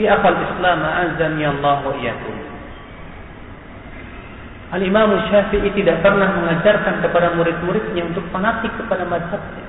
Di 0.00 0.04
akal 0.08 0.32
Islam 0.32 0.80
azami 0.80 1.44
Allah 1.44 1.76
wa 1.84 1.92
iyyakum. 1.92 2.36
Al-Imam 4.72 5.12
Syafi'i 5.28 5.68
tidak 5.76 6.00
pernah 6.00 6.28
mengajarkan 6.40 7.04
kepada 7.04 7.36
murid-muridnya 7.36 8.08
untuk 8.08 8.24
fanatik 8.32 8.72
kepada 8.80 9.04
mazhabnya. 9.04 9.64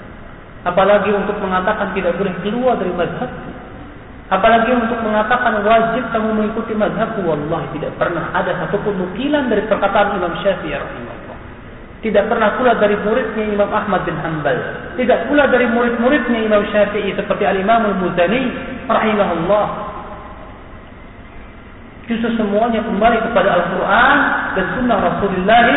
Apalagi 0.63 1.11
untuk 1.11 1.39
mengatakan 1.43 1.91
tidak 1.95 2.15
boleh 2.15 2.35
keluar 2.39 2.79
dari 2.79 2.95
mazhabnya. 2.95 3.55
Apalagi 4.29 4.71
untuk 4.71 5.03
mengatakan 5.03 5.67
wajib 5.67 6.03
kamu 6.15 6.29
mengikuti 6.31 6.71
mazhabku. 6.79 7.27
Wallahi 7.27 7.75
tidak 7.75 7.91
pernah 7.99 8.31
ada 8.31 8.55
satupun 8.63 8.95
nukilan 8.95 9.51
dari 9.51 9.67
perkataan 9.67 10.15
Imam 10.15 10.31
Syafi'i 10.39 10.79
rahimahullah. 10.79 11.18
Tidak 11.99 12.31
pernah 12.31 12.55
pula 12.55 12.79
dari 12.79 12.95
muridnya 13.03 13.43
Imam 13.43 13.67
Ahmad 13.75 14.07
bin 14.07 14.15
Hanbal. 14.23 14.55
Tidak 14.95 15.27
pula 15.27 15.51
dari 15.51 15.67
murid-muridnya 15.67 16.47
Imam 16.47 16.63
Syafi'i 16.71 17.11
seperti 17.11 17.43
Al-Imam 17.43 17.91
Al-Muzani 17.91 18.41
rahimahullah. 18.87 19.65
Justru 22.07 22.39
semuanya 22.39 22.79
kembali 22.87 23.19
kepada 23.19 23.49
Al-Quran 23.51 24.17
dan 24.55 24.65
Sunnah 24.79 24.97
Rasulullah 24.97 25.67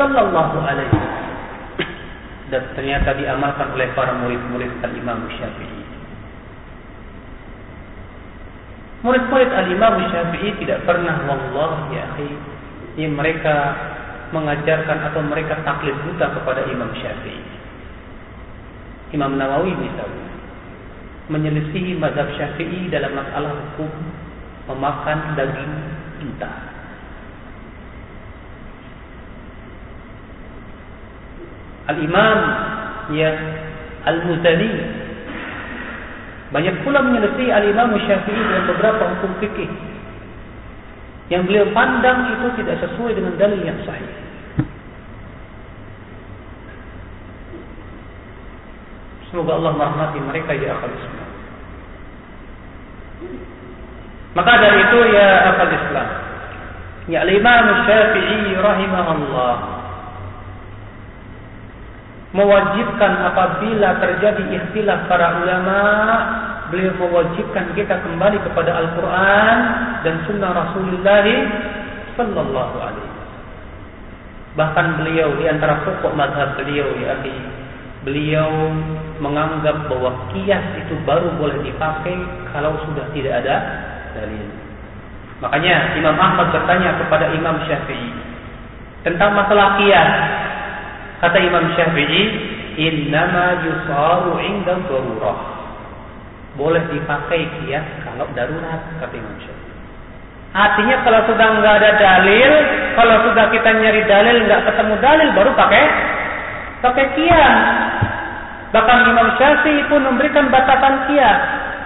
Sallallahu 0.00 0.56
Alaihi 0.58 0.98
Dan 2.48 2.62
ternyata 2.72 3.12
diamalkan 3.14 3.76
oleh 3.76 3.92
para 3.92 4.16
murid-murid 4.16 4.72
Al-Imam 4.80 5.20
Syafi'i. 5.36 5.84
Murid-murid 9.04 9.52
Al-Imam 9.52 10.00
Syafi'i 10.08 10.64
tidak 10.64 10.80
pernah 10.88 11.28
Wallah 11.28 11.92
ya 11.92 12.08
akhi 12.08 12.30
yang 12.96 13.12
mereka 13.12 13.76
mengajarkan 14.34 14.98
atau 15.12 15.22
mereka 15.22 15.62
taklid 15.62 15.94
buta 16.02 16.26
kepada 16.34 16.66
Imam 16.66 16.90
Syafi'i. 16.98 17.42
Imam 19.14 19.38
Nawawi 19.38 19.70
misalnya 19.78 20.26
menyelisihi 21.30 21.98
mazhab 21.98 22.30
Syafi'i 22.34 22.90
dalam 22.90 23.14
masalah 23.14 23.54
hukum 23.54 23.90
memakan 24.66 25.18
daging 25.38 25.74
unta. 26.26 26.52
Al-Imam 31.86 32.38
ya 33.14 33.30
Al-Muzani 34.10 34.70
banyak 36.50 36.82
pula 36.82 36.98
menyelesaikan 37.02 37.62
Al-Imam 37.62 37.94
Syafi'i 38.06 38.42
dalam 38.42 38.66
beberapa 38.74 39.02
hukum 39.18 39.38
fikih 39.38 39.70
yang 41.26 41.42
beliau 41.42 41.66
pandang 41.74 42.38
itu 42.38 42.46
tidak 42.62 42.78
sesuai 42.86 43.12
dengan 43.18 43.34
dalil 43.34 43.60
yang 43.62 43.78
sahih. 43.82 44.12
Semoga 49.26 49.58
Allah 49.58 49.72
merahmati 49.74 50.18
mereka 50.22 50.54
ya 50.54 50.78
akal 50.78 50.92
Islam. 50.94 51.28
Maka 54.38 54.52
dari 54.62 54.78
itu 54.86 54.98
ya 55.10 55.28
akal 55.50 55.70
Islam. 55.74 56.08
Ya 57.06 57.20
Imam 57.26 57.64
Syafi'i 57.86 58.54
rahimahullah 58.58 59.56
mewajibkan 62.36 63.12
apabila 63.32 63.96
terjadi 63.96 64.44
ikhtilaf 64.60 65.08
para 65.08 65.40
ulama, 65.40 65.80
beliau 66.70 66.94
mewajibkan 66.98 67.72
kita 67.74 68.02
kembali 68.02 68.38
kepada 68.42 68.70
Al-Quran 68.74 69.58
dan 70.02 70.14
Sunnah 70.26 70.50
Rasulullah 70.52 71.26
Sallallahu 72.16 72.76
Alaihi 72.80 73.14
Bahkan 74.56 74.86
beliau 75.04 75.36
di 75.36 75.44
antara 75.52 75.84
pokok 75.84 76.16
madhab 76.16 76.56
beliau 76.56 76.88
ya 76.96 77.20
beliau 78.08 78.72
menganggap 79.20 79.90
bahwa 79.90 80.30
kias 80.32 80.64
itu 80.80 80.96
baru 81.04 81.28
boleh 81.36 81.60
dipakai 81.60 82.16
kalau 82.54 82.78
sudah 82.88 83.04
tidak 83.12 83.44
ada 83.44 83.56
dalil. 84.16 84.46
Makanya 85.44 85.98
Imam 86.00 86.16
Ahmad 86.16 86.54
bertanya 86.54 86.96
kepada 87.02 87.34
Imam 87.36 87.60
Syafi'i 87.68 88.10
tentang 89.04 89.36
masalah 89.36 89.76
kias. 89.76 90.10
Kata 91.20 91.36
Imam 91.36 91.76
Syafi'i, 91.76 92.22
"Innama 92.80 93.60
yusaru 93.60 94.40
'inda 94.40 94.80
darurah." 94.88 95.55
Boleh 96.56 96.80
dipakai 96.88 97.44
kias 97.60 97.84
kalau 98.04 98.24
darurat, 98.32 98.80
kata 98.96 99.12
Imam 99.12 99.36
Syafi'i. 99.44 99.76
Artinya 100.56 100.96
kalau 101.04 101.20
sudah 101.28 101.48
nggak 101.60 101.74
ada 101.84 101.90
dalil, 102.00 102.52
kalau 102.96 103.16
sudah 103.28 103.44
kita 103.52 103.70
nyari 103.76 104.02
dalil 104.08 104.36
nggak 104.48 104.64
ketemu 104.72 104.94
dalil, 105.04 105.28
baru 105.36 105.50
pakai 105.52 105.84
pakai 106.80 107.06
kias. 107.12 107.56
Bahkan 108.72 108.98
Imam 109.12 109.28
Syafi'i 109.36 109.84
pun 109.92 110.00
memberikan 110.00 110.48
batasan 110.48 111.12
kias. 111.12 111.38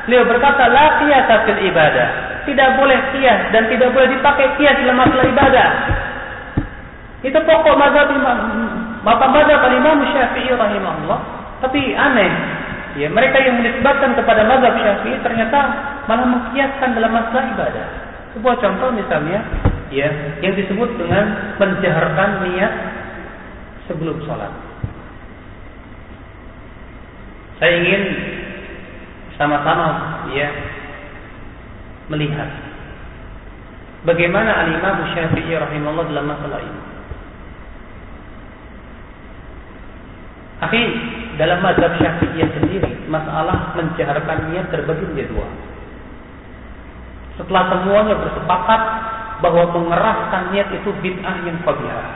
Beliau 0.06 0.22
berkata, 0.22 0.70
la 0.70 1.02
kias 1.02 1.26
ibadah. 1.66 2.08
Tidak 2.46 2.70
boleh 2.78 2.98
kias 3.14 3.50
dan 3.50 3.66
tidak 3.68 3.90
boleh 3.90 4.06
dipakai 4.06 4.54
kias 4.54 4.78
dalam 4.86 5.02
masalah 5.02 5.26
ibadah. 5.28 5.68
Itu 7.20 7.36
pokok 7.36 7.74
mazhab 7.76 8.08
Imam 8.16 8.38
Bapak 9.02 9.28
mazhab 9.34 9.66
Imam 9.66 9.98
Syafi'i 10.14 10.54
rahimahullah. 10.54 11.20
Tapi 11.60 11.92
aneh, 11.92 12.32
ya 12.98 13.08
mereka 13.10 13.38
yang 13.42 13.62
menisbatkan 13.62 14.18
kepada 14.18 14.42
mazhab 14.46 14.74
Syafi'i 14.74 15.18
ternyata 15.22 15.58
malah 16.10 16.26
mengkiaskan 16.26 16.90
dalam 16.96 17.12
masalah 17.14 17.44
ibadah. 17.54 17.86
Sebuah 18.34 18.56
contoh 18.62 18.94
misalnya, 18.94 19.42
ya 19.90 20.08
yang 20.42 20.54
disebut 20.54 20.90
dengan 20.98 21.54
menjaharkan 21.58 22.46
niat 22.46 22.72
sebelum 23.90 24.22
sholat. 24.26 24.50
Saya 27.58 27.76
ingin 27.76 28.02
sama-sama 29.36 29.88
ya 30.32 30.48
melihat 32.08 32.48
bagaimana 34.06 34.64
al-Imam 34.64 35.10
Syafi'i 35.12 35.52
rahimahullah 35.54 36.06
dalam 36.08 36.26
masalah 36.26 36.60
ini. 36.64 36.82
Tapi 40.60 40.80
dalam 41.40 41.64
mazhab 41.64 41.96
Syafi'iyah 41.96 42.52
sendiri, 42.52 43.08
masalah 43.08 43.72
menjaharkan 43.72 44.52
niat 44.52 44.68
terbagi 44.68 45.08
menjadi 45.08 45.32
dua. 45.32 45.48
Setelah 47.40 47.64
semuanya 47.72 48.14
bersepakat 48.20 48.82
bahwa 49.40 49.64
mengeraskan 49.72 50.52
niat 50.52 50.68
itu 50.76 50.92
bid'ah 51.00 51.36
yang 51.48 51.56
kabirah. 51.64 52.12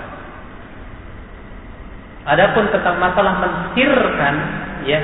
Adapun 2.29 2.69
tentang 2.69 3.01
masalah 3.01 3.41
mensirkan 3.41 4.35
ya 4.85 5.01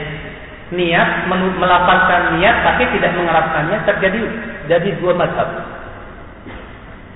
niat 0.77 1.25
melapaskan 1.33 2.37
niat 2.37 2.57
tapi 2.61 2.93
tidak 2.97 3.17
mengeraskannya 3.17 3.79
terjadi 3.89 4.21
jadi 4.69 4.89
dua 5.01 5.17
mazhab. 5.17 5.49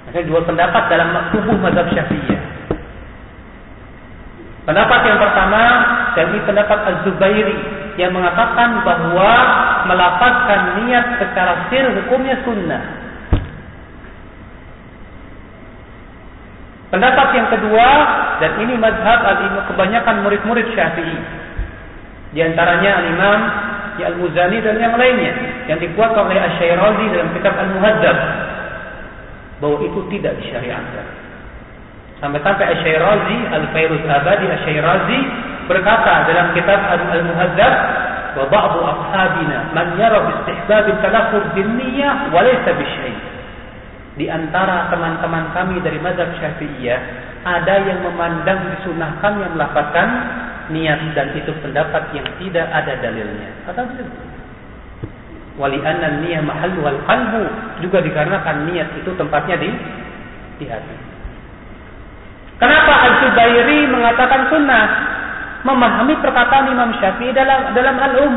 Ada 0.09 0.25
dua 0.25 0.41
pendapat 0.49 0.83
dalam 0.89 1.13
tubuh 1.37 1.57
mazhab 1.61 1.85
Syafi'iyah. 1.93 2.34
Pendapat 4.65 5.01
yang 5.05 5.19
pertama 5.21 5.63
dari 6.17 6.41
pendapat 6.49 6.79
Az-Zubairi 6.89 7.59
yang 8.01 8.17
mengatakan 8.17 8.81
bahwa 8.81 9.33
melapaskan 9.87 10.61
niat 10.83 11.21
secara 11.21 11.69
sir 11.69 11.85
hukumnya 12.01 12.41
sunnah. 12.49 12.83
Pendapat 16.89 17.29
yang 17.37 17.49
kedua 17.51 17.89
dan 18.41 18.53
ini 18.65 18.79
mazhab 18.79 19.21
kebanyakan 19.69 20.25
murid-murid 20.25 20.73
Syafi'i. 20.73 21.19
Di 22.33 22.41
antaranya 22.43 23.03
Al-Imam 23.03 23.41
ya 24.01 24.11
Al-Muzani 24.15 24.59
dan 24.63 24.81
yang 24.81 24.95
lainnya 24.97 25.35
yang 25.71 25.79
dikuatkan 25.79 26.31
oleh 26.31 26.41
Asy-Syairazi 26.41 27.05
dalam 27.15 27.29
kitab 27.37 27.55
Al-Muhadzab 27.55 28.17
bahwa 29.63 29.77
itu 29.87 30.01
tidak 30.19 30.35
disyariatkan. 30.43 31.24
Sampai-sampai 32.25 32.65
Asy-Syairazi, 32.73 33.37
Al-Fairuz 33.53 34.01
Abadi 34.09 34.49
Asy-Syairazi 34.49 35.21
berkata 35.69 36.25
dalam 36.25 36.57
kitab 36.57 36.81
Al-Muhadzab, 36.81 37.75
"Wa 38.41 38.45
ba'du 38.49 38.81
ashabina 38.81 39.69
man 39.77 39.93
yara 40.01 40.25
bi 40.25 40.33
istihbab 40.41 40.89
talaffuz 41.05 41.45
bin 41.53 41.77
niyyah 41.77 42.33
Di 44.17 44.25
antara 44.33 44.89
teman-teman 44.89 45.53
kami 45.53 45.85
dari 45.85 46.01
mazhab 46.01 46.33
Syafi'iyah, 46.41 47.01
ada 47.45 47.75
yang 47.85 48.01
memandang 48.01 48.73
disunahkan 48.73 49.45
yang 49.45 49.53
melafazkan 49.61 50.09
niat 50.73 51.13
dan 51.13 51.29
itu 51.37 51.53
pendapat 51.61 52.09
yang 52.17 52.25
tidak 52.41 52.73
ada 52.73 53.05
dalilnya. 53.05 53.53
Kata 53.69 53.85
beliau. 53.85 54.09
Wali 55.61 55.77
anna 55.85 56.25
niyyah 56.25 56.41
mahallu 56.41 56.89
wal 56.89 57.05
qalbu 57.05 57.45
juga 57.85 58.01
dikarenakan 58.01 58.65
niat 58.73 58.97
itu 58.97 59.13
tempatnya 59.13 59.61
di 59.61 59.69
di 60.57 60.67
hati. 60.73 61.04
Kenapa 62.59 62.93
Al-Zubairi 63.11 63.91
mengatakan 63.91 64.47
sunnah? 64.51 64.85
Memahami 65.65 66.15
perkataan 66.21 66.71
Imam 66.71 66.93
Syafi'i 67.01 67.33
dalam 67.33 67.73
dalam 67.73 67.97
Al-Um. 67.97 68.35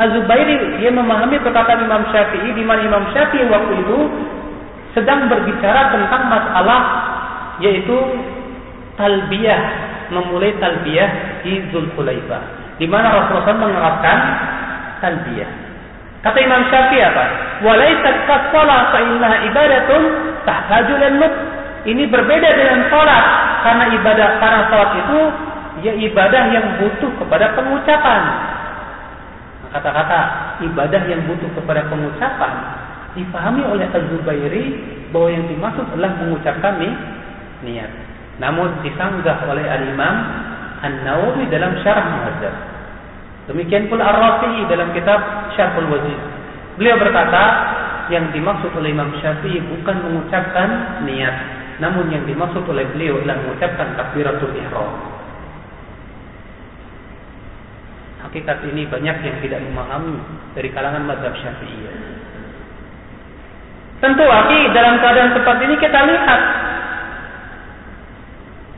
Al-Zubairi 0.00 0.80
dia 0.80 0.92
memahami 0.92 1.40
perkataan 1.40 1.84
Imam 1.84 2.06
Syafi'i 2.12 2.54
di 2.54 2.62
mana 2.62 2.84
Imam 2.84 3.04
Syafi'i 3.10 3.48
waktu 3.48 3.72
itu 3.82 3.98
sedang 4.94 5.26
berbicara 5.26 5.92
tentang 5.92 6.22
masalah 6.28 6.82
yaitu 7.60 7.96
talbiyah, 8.96 9.62
memulai 10.12 10.56
talbiyah 10.60 11.40
di 11.44 11.68
Zulhulaifah. 11.72 12.42
Di 12.80 12.88
mana 12.88 13.12
Rasulullah 13.12 13.60
mengeraskan 13.60 14.18
talbiyah. 15.04 15.50
Kata 16.20 16.36
Imam 16.36 16.68
Syafi'i 16.68 17.00
apa? 17.00 17.24
Walaisat 17.64 18.16
kasala 18.28 18.92
fa 18.92 19.00
ibadatun 19.40 20.02
tahtaju 20.44 20.94
lil 21.00 21.16
ini 21.88 22.04
berbeda 22.08 22.48
dengan 22.56 22.80
sholat 22.92 23.24
karena 23.64 23.84
ibadah 23.96 24.28
karena 24.36 24.60
sholat 24.68 24.90
itu 25.00 25.18
ya 25.80 25.92
ibadah 25.96 26.42
yang 26.52 26.66
butuh 26.82 27.10
kepada 27.20 27.56
pengucapan. 27.56 28.20
Kata-kata 29.70 30.20
ibadah 30.66 31.02
yang 31.06 31.22
butuh 31.30 31.46
kepada 31.54 31.86
pengucapan 31.86 32.52
dipahami 33.14 33.62
oleh 33.66 33.86
Az-Zubairi 33.90 34.64
bahwa 35.14 35.28
yang 35.30 35.46
dimaksud 35.46 35.86
adalah 35.94 36.14
mengucapkan 36.22 36.78
nih, 36.78 36.94
niat. 37.66 37.90
Namun 38.42 38.82
disanggah 38.82 39.46
oleh 39.46 39.66
Al-Imam 39.66 40.16
An-Nawawi 40.80 41.46
dalam 41.50 41.76
Syarah 41.82 42.06
Muhadzab. 42.18 42.54
Demikian 43.50 43.90
pula 43.90 44.06
Ar-Rafi'i 44.10 44.66
dalam 44.70 44.94
kitab 44.94 45.50
Syarhul 45.58 45.90
Wajiz. 45.90 46.20
Beliau 46.78 46.96
berkata, 46.96 47.42
yang 48.10 48.30
dimaksud 48.34 48.74
oleh 48.74 48.90
Imam 48.90 49.10
Syafi'i 49.22 49.62
bukan 49.62 49.96
mengucapkan 50.02 51.02
niat, 51.06 51.59
namun 51.80 52.12
yang 52.12 52.28
dimaksud 52.28 52.62
oleh 52.68 52.84
beliau 52.92 53.16
adalah 53.24 53.40
mengucapkan 53.40 53.96
takbiratul 53.96 54.52
ihram. 54.52 54.92
Hakikat 58.20 58.60
ini 58.68 58.84
banyak 58.84 59.16
yang 59.24 59.36
tidak 59.40 59.60
memahami 59.64 60.20
dari 60.52 60.68
kalangan 60.76 61.08
mazhab 61.08 61.32
Syafi'iyah. 61.40 61.96
Tentu 64.04 64.24
aki 64.28 64.60
dalam 64.76 65.00
keadaan 65.00 65.32
seperti 65.32 65.62
ini 65.72 65.76
kita 65.80 66.00
lihat 66.04 66.40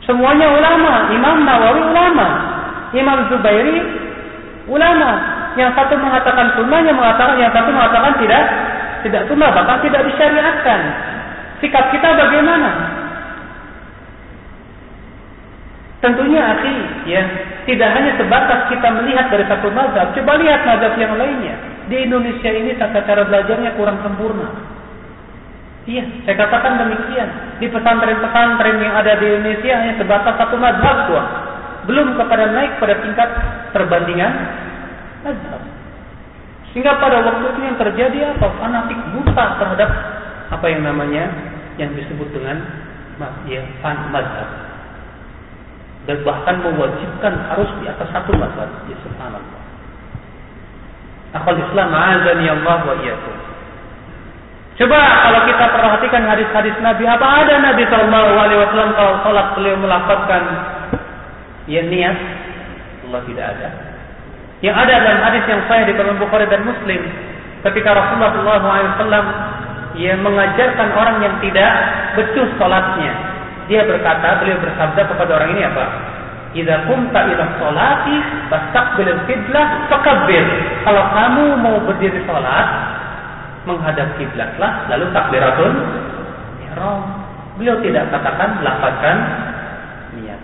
semuanya 0.07 0.51
ulama, 0.51 1.11
Imam 1.15 1.37
Nawawi 1.43 1.83
ulama, 1.91 2.29
Imam 2.95 3.19
Zubairi 3.31 3.79
ulama. 4.71 5.11
Yang 5.53 5.77
satu 5.77 6.01
mengatakan 6.01 6.55
sunnah, 6.57 6.81
yang 6.81 6.97
mengatakan 6.97 7.37
yang 7.37 7.53
satu 7.53 7.71
mengatakan 7.75 8.15
tidak 8.23 8.43
tidak 9.05 9.23
sunnah, 9.27 9.51
bahkan 9.53 9.79
tidak 9.85 10.07
disyariatkan. 10.07 10.81
Sikap 11.63 11.95
kita 11.95 12.09
bagaimana? 12.19 12.71
Tentunya 16.03 16.43
akhi, 16.43 16.77
ya, 17.07 17.23
tidak 17.63 17.95
hanya 17.95 18.19
sebatas 18.19 18.67
kita 18.67 18.91
melihat 18.91 19.31
dari 19.31 19.47
satu 19.47 19.71
mazhab, 19.71 20.11
coba 20.11 20.35
lihat 20.43 20.67
mazhab 20.67 20.99
yang 20.99 21.15
lainnya. 21.15 21.55
Di 21.87 22.03
Indonesia 22.03 22.51
ini 22.51 22.75
tata 22.75 23.07
cara 23.07 23.23
belajarnya 23.23 23.79
kurang 23.79 24.03
sempurna. 24.03 24.51
Iya, 25.87 26.27
saya 26.27 26.35
katakan 26.43 26.83
demikian. 26.83 27.29
Di 27.63 27.71
pesantren-pesantren 27.71 28.83
yang 28.83 28.95
ada 28.99 29.19
di 29.19 29.27
Indonesia 29.31 29.79
hanya 29.79 29.95
sebatas 29.99 30.35
satu 30.43 30.59
mazhab 30.59 31.07
doang. 31.07 31.31
Belum 31.87 32.19
kepada 32.19 32.51
naik 32.51 32.83
pada 32.83 32.99
tingkat 33.03 33.29
perbandingan 33.71 34.33
mazhab. 35.23 35.63
Sehingga 36.75 36.99
pada 36.99 37.23
waktu 37.23 37.47
itu 37.47 37.61
yang 37.63 37.79
terjadi 37.79 38.19
apa? 38.35 38.47
Fanatik 38.59 38.99
buta 39.15 39.47
terhadap 39.63 39.91
apa 40.51 40.67
yang 40.67 40.83
namanya 40.83 41.52
yang 41.81 41.91
disebut 41.97 42.29
dengan 42.35 42.61
ya, 43.49 43.63
mazhab. 44.11 44.51
dan 46.03 46.19
bahkan 46.27 46.59
mewajibkan 46.67 47.33
harus 47.47 47.71
di 47.79 47.87
atas 47.87 48.11
satu 48.11 48.35
mazhab. 48.35 48.67
Ya 48.91 48.97
subhanallah. 49.07 49.63
Akal 51.33 51.57
Islam 51.57 51.89
azani 51.95 52.47
Allah 52.51 52.79
wa 52.83 52.95
iyyakum. 52.99 53.37
Coba 54.73 54.99
kalau 54.99 55.41
kita 55.47 55.65
perhatikan 55.69 56.23
hadis-hadis 56.27 56.75
Nabi, 56.81 57.05
apa 57.05 57.27
ada 57.45 57.55
Nabi 57.61 57.85
Shallallahu 57.87 58.33
Alaihi 58.41 58.61
Wasallam 58.67 58.91
kalau 58.97 59.13
sholat 59.21 59.47
beliau 59.55 59.77
melakukan 59.79 60.43
ya 61.69 61.85
niat? 61.87 62.17
Allah 63.07 63.21
tidak 63.29 63.47
ada. 63.57 63.69
Yang 64.65 64.77
ada 64.79 64.95
dalam 65.07 65.21
hadis 65.29 65.45
yang 65.45 65.63
sahih 65.69 65.85
di 65.87 65.95
dalam 65.95 66.17
Bukhari 66.17 66.49
dan 66.49 66.65
Muslim, 66.65 67.01
ketika 67.63 67.91
Rasulullah 67.95 68.33
Shallallahu 68.33 68.67
Alaihi 68.73 68.93
Wasallam 68.97 69.25
ia 69.99 70.17
mengajarkan 70.17 70.89
orang 70.97 71.17
yang 71.21 71.35
tidak 71.45 71.71
becus 72.17 72.49
sholatnya. 72.57 73.13
Dia 73.71 73.87
berkata, 73.87 74.43
beliau 74.43 74.59
bersabda 74.61 75.03
kepada 75.07 75.31
orang 75.39 75.51
ini 75.57 75.63
apa? 75.65 75.87
Idza 76.53 76.85
kunta 76.85 77.21
ila 77.33 77.45
sholati 77.57 78.17
fastaqbil 78.53 79.09
al-qiblah 79.09 79.67
fakabbir. 79.89 80.45
Kalau 80.85 81.05
kamu 81.17 81.45
mau 81.65 81.77
berdiri 81.89 82.21
sholat, 82.29 82.67
menghadap 83.65 84.19
kiblatlah 84.19 84.91
lalu 84.91 85.07
takbiratul 85.15 85.73
ihram. 86.67 87.01
Beliau 87.61 87.77
tidak 87.85 88.11
katakan 88.11 88.65
lafazkan 88.65 89.17
niat. 90.19 90.41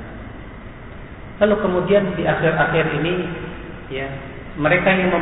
Lalu 1.43 1.55
kemudian 1.63 2.05
di 2.15 2.23
akhir-akhir 2.29 2.85
ini 3.01 3.15
ya 3.91 4.07
mereka 4.59 4.91
yang 4.91 5.15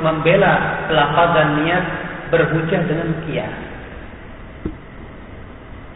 membela 0.00 0.84
pelafazan 0.86 1.64
niat 1.64 1.84
berhujah 2.32 2.80
dengan 2.88 3.08
kias. 3.26 3.52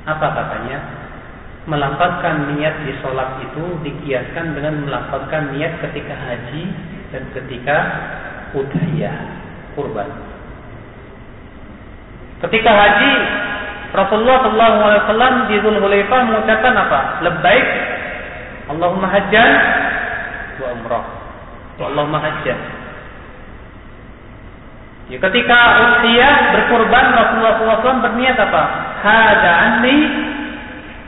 Apa 0.07 0.27
katanya? 0.33 0.79
Melafazkan 1.67 2.55
niat 2.55 2.87
di 2.87 2.95
sholat 3.03 3.43
itu 3.43 3.65
dikiaskan 3.83 4.55
dengan 4.55 4.87
melafazkan 4.87 5.51
niat 5.51 5.83
ketika 5.83 6.15
haji 6.15 6.65
dan 7.11 7.23
ketika 7.35 7.77
udhiyah 8.55 9.19
kurban. 9.75 10.07
Ketika 12.39 12.71
haji 12.71 13.13
Rasulullah 13.97 14.47
SAW 14.47 15.51
di 15.51 15.57
Zulhulaifah 15.59 16.21
mengucapkan 16.31 16.75
apa? 16.77 17.01
Lebbaik 17.27 17.67
Allahumma 18.71 19.11
hajjan 19.11 19.51
wa 20.63 20.69
umrah. 20.71 21.07
Allahumma 21.83 22.19
hajjan. 22.23 22.76
Ya, 25.07 25.23
ketika 25.23 25.59
usia 25.87 26.31
berkurban 26.51 27.15
Rasulullah 27.15 27.63
SAW 27.63 28.03
berniat 28.03 28.37
apa? 28.43 28.63
Hada 29.07 29.53
anni 29.55 29.99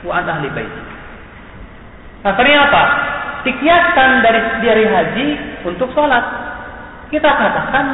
wa 0.07 0.23
an 0.23 0.25
ahli 0.39 0.47
baiti. 0.55 0.81
Akhirnya 2.23 2.67
apa? 2.71 2.83
Dikiaskan 3.43 4.09
dari 4.23 4.41
dari 4.63 4.85
haji 4.87 5.27
untuk 5.67 5.91
sholat. 5.91 6.23
Kita 7.11 7.27
katakan 7.27 7.85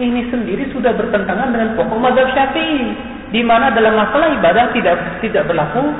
ini 0.00 0.28
sendiri 0.28 0.68
sudah 0.72 0.92
bertentangan 0.92 1.52
dengan 1.52 1.76
pokok 1.80 1.96
mazhab 2.00 2.28
Syafi'i, 2.36 2.96
di 3.32 3.40
mana 3.40 3.72
dalam 3.72 3.96
masalah 3.96 4.36
ibadah 4.36 4.72
tidak 4.76 4.96
tidak 5.24 5.48
berlaku 5.48 5.96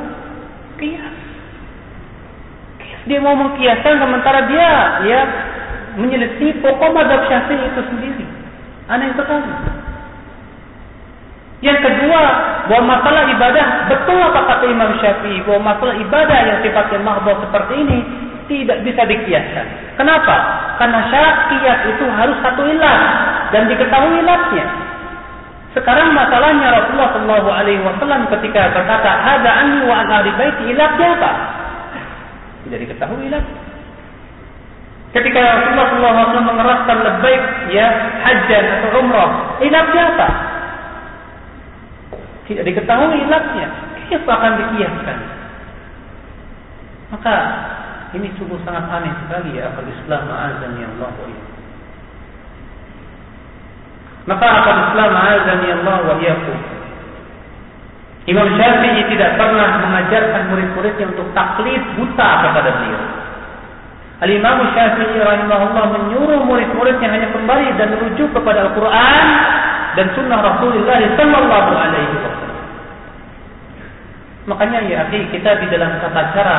kias. 0.76 1.16
Dia 3.08 3.16
mau 3.20 3.32
mengkiaskan 3.32 3.96
sementara 3.96 4.44
dia 4.44 4.72
ya 5.08 5.20
menyelisih 5.96 6.60
pokok 6.60 6.92
mazhab 6.92 7.24
Syafi'i 7.28 7.64
itu 7.64 7.82
sendiri. 7.88 8.19
Aneh 8.90 9.14
sekali. 9.14 9.52
Yang 11.60 11.78
kedua, 11.84 12.22
bahwa 12.66 12.96
masalah 12.96 13.28
ibadah 13.28 13.66
betul 13.86 14.16
apa 14.16 14.40
kata 14.48 14.64
Imam 14.66 14.96
Syafi'i 14.98 15.44
bahwa 15.44 15.76
masalah 15.76 15.94
ibadah 16.00 16.38
yang 16.48 16.58
sifatnya 16.64 16.98
mahdoh 17.04 17.36
seperti 17.44 17.74
ini 17.84 17.98
tidak 18.50 18.82
bisa 18.82 19.06
dikiaskan. 19.06 19.66
Kenapa? 19.94 20.36
Karena 20.80 21.06
syarat 21.12 21.36
kias 21.52 21.80
itu 21.86 22.04
harus 22.10 22.34
satu 22.42 22.66
ilat 22.66 23.00
dan 23.54 23.70
diketahui 23.70 24.24
ilatnya. 24.24 24.66
Sekarang 25.70 26.10
masalahnya 26.18 26.82
Rasulullah 26.82 27.14
Shallallahu 27.14 27.50
Alaihi 27.54 27.82
Wasallam 27.86 28.26
ketika 28.26 28.74
berkata 28.74 29.10
ada 29.22 29.50
anni 29.62 29.86
wa 29.86 30.02
an 30.02 30.10
baiti 30.34 30.64
ilatnya 30.74 31.08
apa? 31.14 31.32
Tidak 32.66 32.78
diketahui 32.88 33.30
ilatnya. 33.30 33.69
Ketika 35.10 35.42
Rasulullah 35.42 36.30
SAW 36.30 36.50
mengeraskan 36.54 36.98
lebih 37.02 37.38
ya 37.74 37.86
hajan 38.22 38.64
atau 38.78 39.02
umrah, 39.02 39.58
ilatnya 39.58 40.02
apa? 40.14 40.28
Tidak 42.46 42.62
diketahui 42.62 43.18
ilatnya. 43.26 43.68
Kias 44.06 44.26
akan 44.26 44.52
dikiaskan. 44.58 45.18
Maka 47.10 47.34
ini 48.14 48.30
sungguh 48.38 48.58
sangat 48.62 48.86
aneh 48.90 49.10
sekali 49.26 49.58
ya 49.58 49.70
akal 49.70 49.86
Islam 49.86 50.24
azan 50.30 50.72
ya 50.78 50.86
Allah 50.94 51.10
wa 51.14 51.26
Maka 54.30 54.46
akal 54.46 54.78
Islam 54.90 55.10
azan 55.14 55.58
ya 55.62 55.74
Allah 55.82 55.98
wa 56.06 56.14
Imam 58.30 58.46
Syafi'i 58.54 59.02
tidak 59.10 59.34
pernah 59.40 59.80
mengajarkan 59.82 60.54
murid-muridnya 60.54 61.06
untuk 61.10 61.26
taklid 61.34 61.82
buta 61.98 62.28
kepada 62.46 62.70
beliau. 62.78 63.19
Al-Imam 64.20 64.68
Syafi'i 64.76 65.16
rahimahullah 65.16 65.84
menyuruh 65.96 66.44
murid-muridnya 66.44 67.08
hanya 67.08 67.28
kembali 67.32 67.72
dan 67.80 67.96
rujuk 67.96 68.28
kepada 68.36 68.68
Al-Quran 68.68 69.24
dan 69.96 70.06
Sunnah 70.12 70.40
Rasulullah 70.44 71.00
Sallallahu 71.16 71.70
Alaihi 71.72 72.14
Wasallam. 72.20 72.58
Makanya 74.52 74.78
ya, 74.84 75.08
akhi, 75.08 75.24
kita 75.32 75.64
di 75.64 75.66
dalam 75.72 75.96
tata 76.04 76.22
cara 76.36 76.58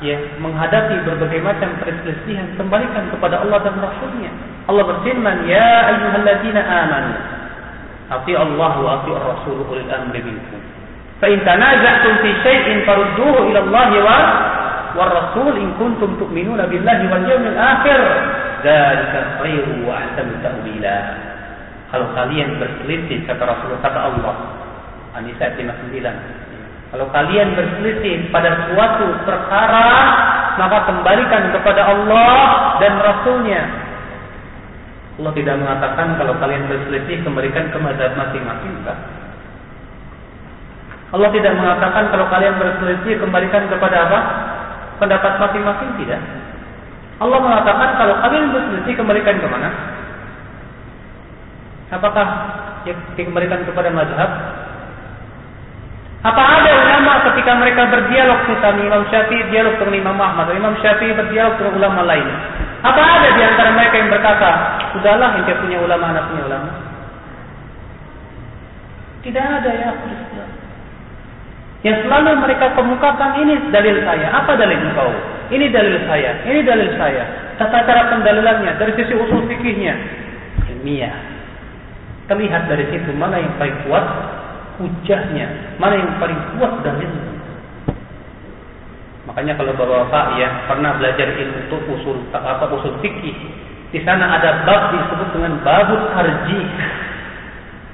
ya 0.00 0.16
menghadapi 0.40 1.04
berbagai 1.04 1.40
macam 1.44 1.68
perselisihan 1.84 2.48
kembalikan 2.56 3.12
kepada 3.12 3.44
Allah 3.44 3.60
dan 3.60 3.76
Rasulnya. 3.76 4.32
Allah 4.64 4.84
berfirman, 4.88 5.44
Ya 5.44 5.92
ayyuhalladzina 5.92 6.60
amanu, 6.64 7.12
ati 8.08 8.32
Allah 8.32 8.72
wa 8.80 8.90
ati 9.00 9.10
Rasul 9.12 9.68
ulil 9.68 9.90
amri 9.92 10.20
minkum. 10.24 10.60
Fa 11.20 11.28
in 11.28 11.44
tanaza'tum 11.44 12.24
fi 12.24 12.30
syai'in 12.40 12.88
farudduhu 12.88 13.52
ila 13.52 13.60
Allah 13.68 13.88
wa 14.00 14.18
war 15.00 15.08
rasul 15.08 15.56
in 15.56 15.72
kuntum 15.80 16.20
tu'minuna 16.20 16.68
billahi 16.68 17.04
wal 17.08 17.24
yawmil 17.24 17.56
akhir. 17.56 18.00
Dzalika 18.60 19.40
khairu 19.40 19.88
wa 19.88 19.96
ahsanu 19.96 20.36
ta'wila. 20.44 20.98
Kalau 21.88 22.06
kalian 22.12 22.60
berselisih 22.60 23.24
kata 23.24 23.42
Rasulullah 23.48 23.80
kata 23.80 24.00
Allah. 24.12 24.34
Anisa 25.16 25.56
59 25.56 26.50
kalau 26.90 27.06
kalian 27.14 27.54
berselisih 27.54 28.34
pada 28.34 28.66
suatu 28.66 29.06
perkara 29.22 29.90
maka 30.58 30.90
kembalikan 30.90 31.54
kepada 31.54 31.86
Allah 31.86 32.34
dan 32.82 32.98
Rasulnya. 32.98 33.62
Allah 35.22 35.32
tidak 35.38 35.56
mengatakan 35.62 36.18
kalau 36.18 36.34
kalian 36.42 36.66
berselisih 36.66 37.22
kembalikan 37.22 37.70
ke 37.70 37.78
mazhab 37.78 38.10
masing-masing 38.18 38.74
Allah 41.10 41.30
tidak 41.34 41.52
mengatakan 41.58 42.04
kalau 42.10 42.26
kalian 42.26 42.54
berselisih 42.58 43.14
kembalikan 43.22 43.70
kepada 43.70 43.96
apa? 44.10 44.20
Pendapat 45.00 45.40
masing-masing 45.40 45.90
tidak. 46.04 46.20
Allah 47.20 47.40
mengatakan 47.40 47.88
kalau 48.00 48.14
kalian 48.20 48.52
berselisih 48.52 48.94
kembalikan 48.96 49.36
ke 49.40 49.48
mana? 49.48 49.68
Apakah 51.90 52.26
dikembalikan 53.16 53.66
kepada 53.66 53.90
mazhab? 53.90 54.30
Apa 56.20 56.42
ada 56.60 56.70
ulama 56.84 57.32
ketika 57.32 57.56
mereka 57.56 57.88
berdialog 57.88 58.44
misalnya 58.44 58.82
Imam 58.92 59.02
Syafi'i 59.08 59.48
dialog 59.48 59.80
dengan 59.80 59.96
Imam 60.04 60.18
Ahmad, 60.20 60.52
Imam 60.52 60.76
Syafi'i 60.84 61.16
berdialog 61.16 61.56
dengan 61.56 61.74
ulama 61.80 62.00
lain? 62.04 62.28
Apa 62.84 63.00
ada 63.00 63.28
di 63.36 63.42
antara 63.44 63.72
mereka 63.72 63.94
yang 64.00 64.12
berkata, 64.12 64.50
sudahlah 64.92 65.36
yang 65.40 65.48
punya 65.64 65.78
ulama, 65.80 66.12
anak 66.12 66.24
punya 66.28 66.44
ulama? 66.44 66.70
Tidak 69.20 69.44
ada 69.44 69.70
ya. 69.72 69.90
Yang 71.80 72.04
selalu 72.04 72.44
mereka 72.44 72.76
kemukakan 72.76 73.40
ini 73.40 73.72
dalil 73.72 74.04
saya. 74.04 74.28
Apa 74.36 74.52
dalil 74.52 74.76
engkau? 74.76 75.08
Ini 75.48 75.66
dalil 75.72 75.96
saya. 76.04 76.44
Ini 76.44 76.60
dalil 76.60 76.90
saya. 77.00 77.24
Tata 77.56 77.88
cara 77.88 78.12
pendalilannya 78.12 78.76
dari 78.76 78.92
sisi 79.00 79.16
usul 79.16 79.48
fikihnya 79.48 79.96
ilmiah. 80.68 81.12
Terlihat 82.28 82.68
dari 82.68 82.84
situ 82.88 83.10
mana 83.16 83.40
yang 83.40 83.52
paling 83.56 83.76
kuat 83.84 84.04
hujahnya, 84.80 85.76
mana 85.76 85.94
yang 85.98 86.12
paling 86.16 86.40
kuat 86.56 86.72
dalilnya. 86.84 87.32
Makanya 89.28 89.52
kalau 89.60 89.76
bapak-bapak 89.76 90.40
ya 90.40 90.48
pernah 90.64 90.96
belajar 90.96 91.28
ilmu 91.36 91.68
untuk 91.68 91.80
usul 92.00 92.16
apa 92.32 92.64
usul 92.72 92.96
fikih, 93.04 93.36
di 93.92 94.00
sana 94.06 94.40
ada 94.40 94.64
bab 94.64 94.94
disebut 94.94 95.28
dengan 95.36 95.60
babut 95.60 96.00
tarjih. 96.16 96.66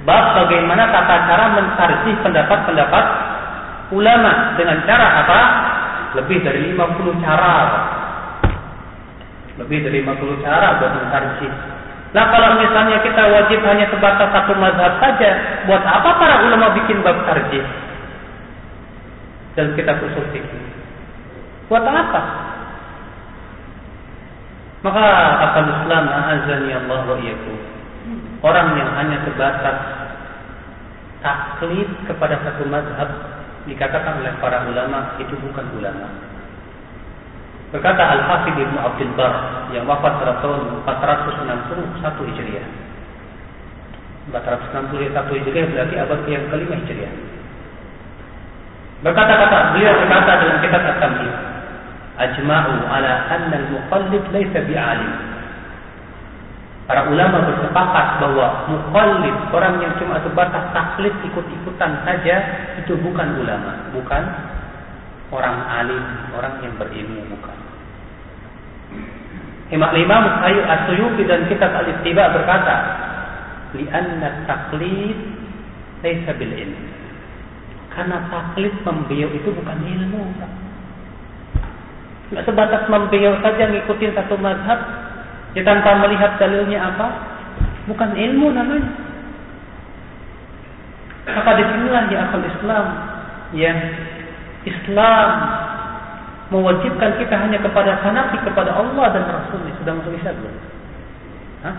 Bab 0.07 0.39
bagaimana 0.39 0.87
tata 0.95 1.27
cara 1.27 1.45
mentarjih 1.57 2.15
pendapat-pendapat 2.23 3.05
ulama 3.93 4.57
dengan 4.59 4.83
cara 4.83 5.07
apa? 5.23 5.39
Lebih 6.19 6.43
dari 6.43 6.73
50 6.75 7.23
cara. 7.23 7.55
Lebih 9.57 9.77
dari 9.87 9.97
50 10.03 10.43
cara 10.45 10.67
buat 10.81 10.91
mentarjih. 10.95 11.51
Nah 12.15 12.25
kalau 12.31 12.49
misalnya 12.55 13.03
kita 13.03 13.23
wajib 13.29 13.59
hanya 13.67 13.85
sebatas 13.91 14.29
satu 14.31 14.53
mazhab 14.55 14.95
saja, 15.03 15.31
buat 15.67 15.83
apa 15.83 16.09
para 16.15 16.35
ulama 16.47 16.71
bikin 16.79 17.03
bab 17.03 17.19
tarjih? 17.27 17.63
Dan 19.59 19.73
kita 19.75 19.97
usul. 19.99 20.23
Buat 21.67 21.83
apa? 21.83 22.21
Maka 24.85 25.05
akal 25.51 25.67
Islam 25.67 26.05
azani 26.05 26.71
Allah 26.71 27.01
wa 27.03 27.17
iyyakum. 27.19 27.59
Orang 28.45 28.77
yang 28.77 28.93
hanya 28.93 29.17
sebatas 29.25 29.77
taklid 31.19 31.89
kepada 32.05 32.39
satu 32.45 32.63
mazhab 32.69 33.36
dikatakan 33.67 34.23
oleh 34.23 34.33
para 34.39 34.63
ulama 34.65 35.19
itu 35.19 35.35
bukan 35.43 35.67
ulama. 35.75 36.07
Berkata 37.67 37.99
Al-Hafidh 37.99 38.55
Ibnu 38.55 38.79
Abdul 38.79 39.11
Bar 39.19 39.67
yang 39.75 39.83
wafat 39.83 40.23
pada 40.23 40.39
tahun 40.39 40.87
461 40.87 42.27
Hijriah. 42.31 42.67
461 44.31 45.35
Hijriah 45.35 45.65
berarti 45.75 45.95
abad 45.99 46.19
yang 46.31 46.47
kelima 46.47 46.75
Hijriah. 46.79 47.13
Berkata-kata 49.03 49.75
beliau 49.75 49.93
berkata 49.99 50.31
dalam 50.41 50.57
kitab 50.63 50.81
At-Tamhid, 50.81 51.33
"Ajma'u 52.17 52.73
ala 52.87 53.13
anna 53.29 53.55
al-muqallid 53.61 54.23
laysa 54.31 54.59
bi'alim." 54.63 55.26
Para 56.87 57.03
ulama 57.11 57.43
bersepakat 57.43 58.23
bahwa 58.23 58.71
muqallid, 58.71 59.35
orang 59.51 59.83
yang 59.83 59.91
cuma 59.99 60.23
sebatas 60.23 60.71
taklid 60.71 61.11
ikut-ikutan 61.19 61.99
saja, 62.07 62.35
itu 62.79 62.95
bukan 63.03 63.43
ulama, 63.43 63.91
bukan 63.91 64.23
orang 65.35 65.67
alim, 65.67 66.03
orang 66.31 66.63
yang 66.63 66.71
berilmu, 66.79 67.27
bukan. 67.27 67.57
Imam 69.67 69.91
Imam 69.99 70.23
As-Suyuti 70.47 71.27
dan 71.27 71.43
kitab 71.51 71.75
Al-Ittiba 71.75 72.31
berkata, 72.31 72.75
"Li'anna 73.75 74.47
taklid 74.47 75.19
laysa 75.99 76.31
bil 76.39 76.55
ilm." 76.55 76.81
Karena 77.91 78.31
taklid 78.31 78.71
membiau 78.87 79.27
itu 79.35 79.49
bukan 79.51 79.79
ilmu. 79.83 80.23
Tidak 82.31 82.43
sebatas 82.47 82.87
membiau 82.87 83.43
saja 83.43 83.75
ngikutin 83.75 84.15
satu 84.15 84.39
mazhab, 84.39 85.06
ya 85.57 85.65
tanpa 85.65 85.97
melihat 86.05 86.37
dalilnya 86.37 86.85
apa, 86.93 87.07
bukan 87.89 88.13
ilmu 88.13 88.53
namanya. 88.53 88.93
Maka 91.27 91.57
di 91.57 91.63
sinilah 91.65 92.03
ya 92.13 92.19
akal 92.29 92.45
Islam 92.45 92.85
yang 93.57 93.77
Islam 94.69 95.27
mewajibkan 96.53 97.19
kita 97.19 97.35
hanya 97.35 97.59
kepada 97.59 97.99
hanafi 97.99 98.39
kepada 98.45 98.71
Allah 98.71 99.11
dan 99.11 99.23
Rasulnya 99.27 99.73
sudah 99.81 99.93
masuk 99.99 100.13
isya 100.15 100.31
belum? 100.31 100.55
Hah? 101.65 101.75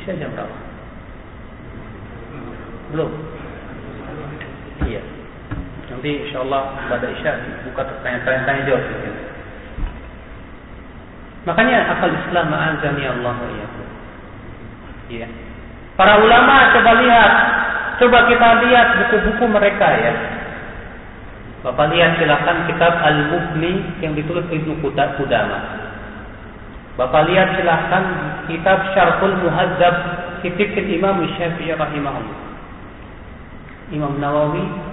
Isya 0.00 0.16
jam 0.16 0.32
berapa? 0.32 0.56
Belum. 2.94 3.10
Iya. 4.88 5.02
Nanti 5.92 6.10
insya 6.24 6.40
Allah 6.46 6.72
pada 6.88 7.06
isya 7.12 7.32
buka 7.68 7.82
tanya-tanya 8.00 8.62
jawab. 8.64 8.84
Makanya 11.48 11.96
akal 11.96 12.12
Islam 12.12 12.52
ma'azani 12.52 13.04
Allah 13.08 13.34
wa 13.40 13.68
Iya. 15.08 15.28
Para 15.96 16.20
ulama 16.20 16.76
coba 16.76 16.92
lihat, 17.00 17.32
coba 17.96 18.28
kita 18.28 18.48
lihat 18.68 18.88
buku-buku 19.00 19.44
mereka 19.48 19.88
ya. 19.96 20.12
Bapak 21.64 21.90
lihat 21.90 22.20
silakan 22.20 22.68
kitab 22.68 23.00
Al-Mughni 23.00 23.98
yang 24.04 24.12
ditulis 24.12 24.44
Ibnu 24.52 24.78
Qudamah. 24.84 25.62
Bapak 27.00 27.26
lihat 27.32 27.56
silakan 27.56 28.04
kitab 28.46 28.78
Syarhul 28.92 29.40
Muhazzab 29.42 29.94
kitab 30.44 30.76
Imam 30.84 31.24
Syafi'i 31.34 31.72
rahimahullah. 31.72 32.38
Imam 33.88 34.20
Nawawi 34.20 34.87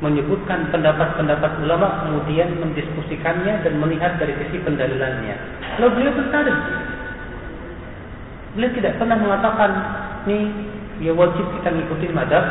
menyebutkan 0.00 0.72
pendapat-pendapat 0.72 1.60
ulama 1.60 2.08
kemudian 2.08 2.56
mendiskusikannya 2.56 3.60
dan 3.60 3.72
melihat 3.76 4.16
dari 4.16 4.32
sisi 4.44 4.56
pendalilannya. 4.64 5.36
Kalau 5.76 5.92
beliau 5.92 6.16
bertanya, 6.16 6.54
beliau 8.56 8.72
tidak 8.80 8.96
pernah 8.96 9.18
mengatakan 9.20 9.70
nih 10.24 10.48
ya 11.04 11.12
wajib 11.12 11.44
kita 11.60 11.68
mengikuti 11.68 12.08
madhab. 12.12 12.44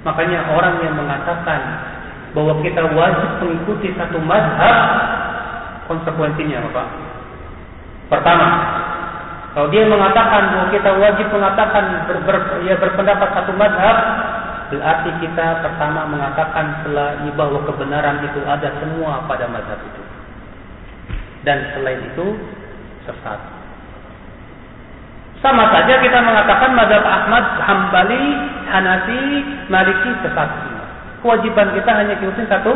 Makanya 0.00 0.56
orang 0.56 0.80
yang 0.80 0.96
mengatakan 0.96 1.60
bahwa 2.32 2.56
kita 2.64 2.80
wajib 2.96 3.30
mengikuti 3.44 3.92
satu 4.00 4.16
madhab, 4.24 4.76
konsekuensinya 5.84 6.64
apa? 6.72 6.84
Pertama, 8.08 8.48
kalau 9.52 9.68
dia 9.68 9.84
mengatakan 9.84 10.42
bahwa 10.56 10.66
kita 10.72 10.90
wajib 10.96 11.26
mengatakan 11.28 11.84
ber, 12.08 12.18
ber, 12.24 12.36
ya 12.64 12.80
berpendapat 12.80 13.28
satu 13.36 13.52
madhab, 13.60 13.96
berarti 14.70 15.10
kita 15.20 15.46
pertama 15.66 16.06
mengatakan 16.06 16.80
setelah 16.80 17.18
bahwa 17.34 17.60
kebenaran 17.66 18.22
itu 18.24 18.40
ada 18.46 18.70
semua 18.78 19.26
pada 19.26 19.50
madhab 19.50 19.82
itu. 19.82 20.02
Dan 21.42 21.58
selain 21.74 22.00
itu 22.14 22.26
sesat. 23.04 23.40
Sama 25.40 25.72
saja 25.72 26.04
kita 26.04 26.20
mengatakan 26.20 26.76
mazhab 26.76 27.00
Ahmad, 27.00 27.44
Hambali, 27.64 28.24
Hanafi, 28.68 29.24
Maliki 29.72 30.10
sesat 30.20 30.48
semua. 30.62 30.86
Kewajiban 31.24 31.72
kita 31.74 31.90
hanya 31.90 32.12
ikutin 32.20 32.46
satu 32.46 32.72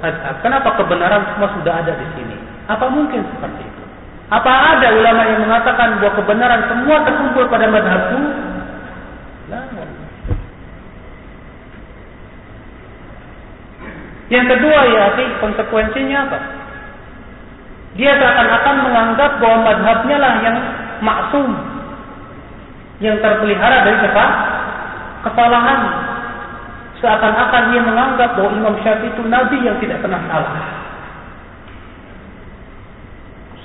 mazhab. 0.00 0.34
Kenapa 0.40 0.74
kebenaran 0.80 1.22
semua 1.36 1.48
sudah 1.54 1.74
ada 1.84 1.92
di 1.94 2.06
sini? 2.16 2.36
Apa 2.66 2.88
mungkin 2.88 3.22
seperti 3.28 3.62
itu? 3.62 3.82
Apa 4.28 4.76
ada 4.76 4.88
ulama 4.92 5.22
yang 5.24 5.40
mengatakan 5.44 6.00
bahwa 6.00 6.12
kebenaran 6.20 6.62
semua 6.68 6.96
terkumpul 7.04 7.44
pada 7.48 7.66
mazhabku? 7.68 8.47
Yang 14.28 14.46
kedua 14.56 14.80
ya, 14.92 15.04
konsekuensinya 15.40 16.18
apa? 16.28 16.38
Dia 17.96 18.12
seakan-akan 18.14 18.76
menganggap 18.84 19.30
bahwa 19.40 19.58
madhabnya 19.64 20.16
lah 20.20 20.34
yang 20.44 20.56
maksum, 21.00 21.48
yang 23.00 23.16
terpelihara 23.24 23.88
dari 23.88 23.98
apa? 24.04 24.26
Kesalahan. 25.24 25.80
Seakan-akan 26.98 27.62
dia 27.72 27.82
menganggap 27.82 28.30
bahwa 28.36 28.50
Imam 28.58 28.74
Syafi'i 28.82 29.14
itu 29.14 29.22
nabi 29.26 29.58
yang 29.62 29.78
tidak 29.80 30.02
pernah 30.02 30.18
salah. 30.26 30.54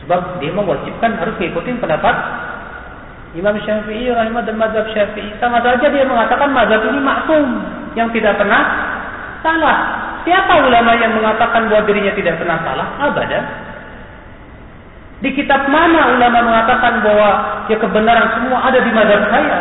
Sebab 0.05 0.43
dia 0.43 0.51
mewajibkan 0.53 1.18
harus 1.18 1.36
mengikuti 1.39 1.74
pendapat 1.80 2.16
Imam 3.34 3.57
Syafi'i 3.66 4.14
rahimah 4.14 4.45
dan 4.45 4.55
mazhab 4.61 4.86
Syafi'i. 4.93 5.34
Sama 5.41 5.66
saja 5.66 5.89
dia 5.89 6.05
mengatakan 6.05 6.53
mazhab 6.53 6.82
ini 6.86 7.01
maksum 7.01 7.45
yang 7.97 8.09
tidak 8.14 8.38
pernah 8.38 8.64
salah. 9.41 10.03
Siapa 10.24 10.53
ulama 10.63 10.91
yang 10.95 11.13
mengatakan 11.19 11.67
bahwa 11.67 11.84
dirinya 11.84 12.15
tidak 12.15 12.39
pernah 12.39 12.57
salah? 12.63 12.88
Abadan. 12.99 13.43
Di 15.24 15.32
kitab 15.32 15.71
mana 15.71 16.19
ulama 16.19 16.39
mengatakan 16.43 16.99
bahwa 16.99 17.30
ya 17.71 17.80
kebenaran 17.80 18.28
semua 18.39 18.59
ada 18.67 18.80
di 18.84 18.91
madhab 18.91 19.24
saya? 19.32 19.59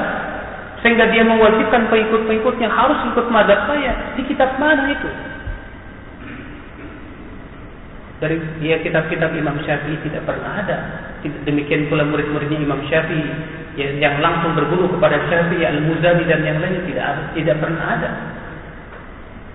Sehingga 0.82 1.06
dia 1.14 1.22
mewajibkan 1.22 1.86
pengikut-pengikutnya 1.86 2.66
harus 2.66 2.98
ikut 3.14 3.26
madhab 3.30 3.70
saya. 3.70 3.94
Di 4.18 4.26
kitab 4.26 4.58
mana 4.58 4.90
itu? 4.90 5.06
Dari 8.22 8.38
ya 8.62 8.78
kitab-kitab 8.82 9.34
Imam 9.34 9.58
Syafi'i 9.62 9.98
tidak 10.06 10.26
pernah 10.26 10.62
ada. 10.62 10.78
Demikian 11.46 11.90
pula 11.90 12.06
murid-muridnya 12.06 12.58
Imam 12.58 12.82
Syafi'i 12.86 13.30
yang, 13.78 13.98
yang 13.98 14.14
langsung 14.18 14.58
berbulu 14.58 14.90
kepada 14.98 15.18
Syafi'i, 15.26 15.62
Al-Muzani 15.62 16.26
dan 16.26 16.42
yang 16.42 16.58
lainnya 16.58 16.82
tidak 16.86 17.06
tidak 17.38 17.56
pernah 17.62 17.86
ada. 17.98 18.10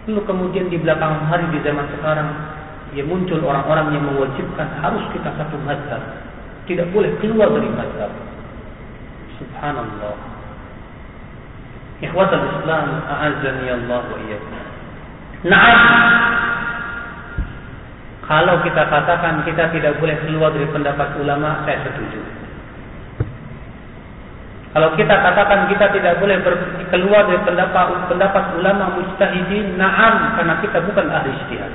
Lalu 0.07 0.23
kemudian 0.23 0.71
di 0.71 0.79
belakang 0.79 1.27
hari 1.27 1.43
di 1.51 1.59
zaman 1.67 1.83
sekarang 1.99 2.29
ya 2.95 3.03
muncul 3.03 3.43
orang-orang 3.43 3.91
yang 3.91 4.03
mewajibkan 4.07 4.67
harus 4.79 5.03
kita 5.11 5.35
satu 5.35 5.59
mazhab. 5.67 5.99
Tidak 6.63 6.87
boleh 6.95 7.11
keluar 7.19 7.51
dari 7.51 7.67
mazhab. 7.75 8.11
Subhanallah. 9.35 10.15
Ikhwatul 11.99 12.45
Islam, 12.55 12.85
a'azzani 13.03 13.67
Allah 13.67 14.01
wa 14.05 14.17
iyyakum. 14.21 14.53
Naam. 15.49 15.79
Kalau 18.27 18.55
kita 18.63 18.83
katakan 18.91 19.43
kita 19.47 19.71
tidak 19.71 19.99
boleh 19.99 20.15
keluar 20.23 20.51
dari 20.51 20.67
pendapat 20.71 21.15
ulama, 21.19 21.63
saya 21.63 21.83
setuju. 21.87 22.46
Kalau 24.77 24.93
kita 24.93 25.09
katakan 25.09 25.65
kita 25.73 25.89
tidak 25.89 26.21
boleh 26.21 26.37
keluar 26.93 27.25
dari 27.25 27.41
pendapat 27.41 28.13
pendapat 28.13 28.61
ulama 28.61 28.93
mujtahidin, 28.93 29.73
na'am 29.73 30.37
karena 30.37 30.53
kita 30.61 30.85
bukan 30.85 31.09
ahli 31.09 31.33
ijtihad. 31.33 31.73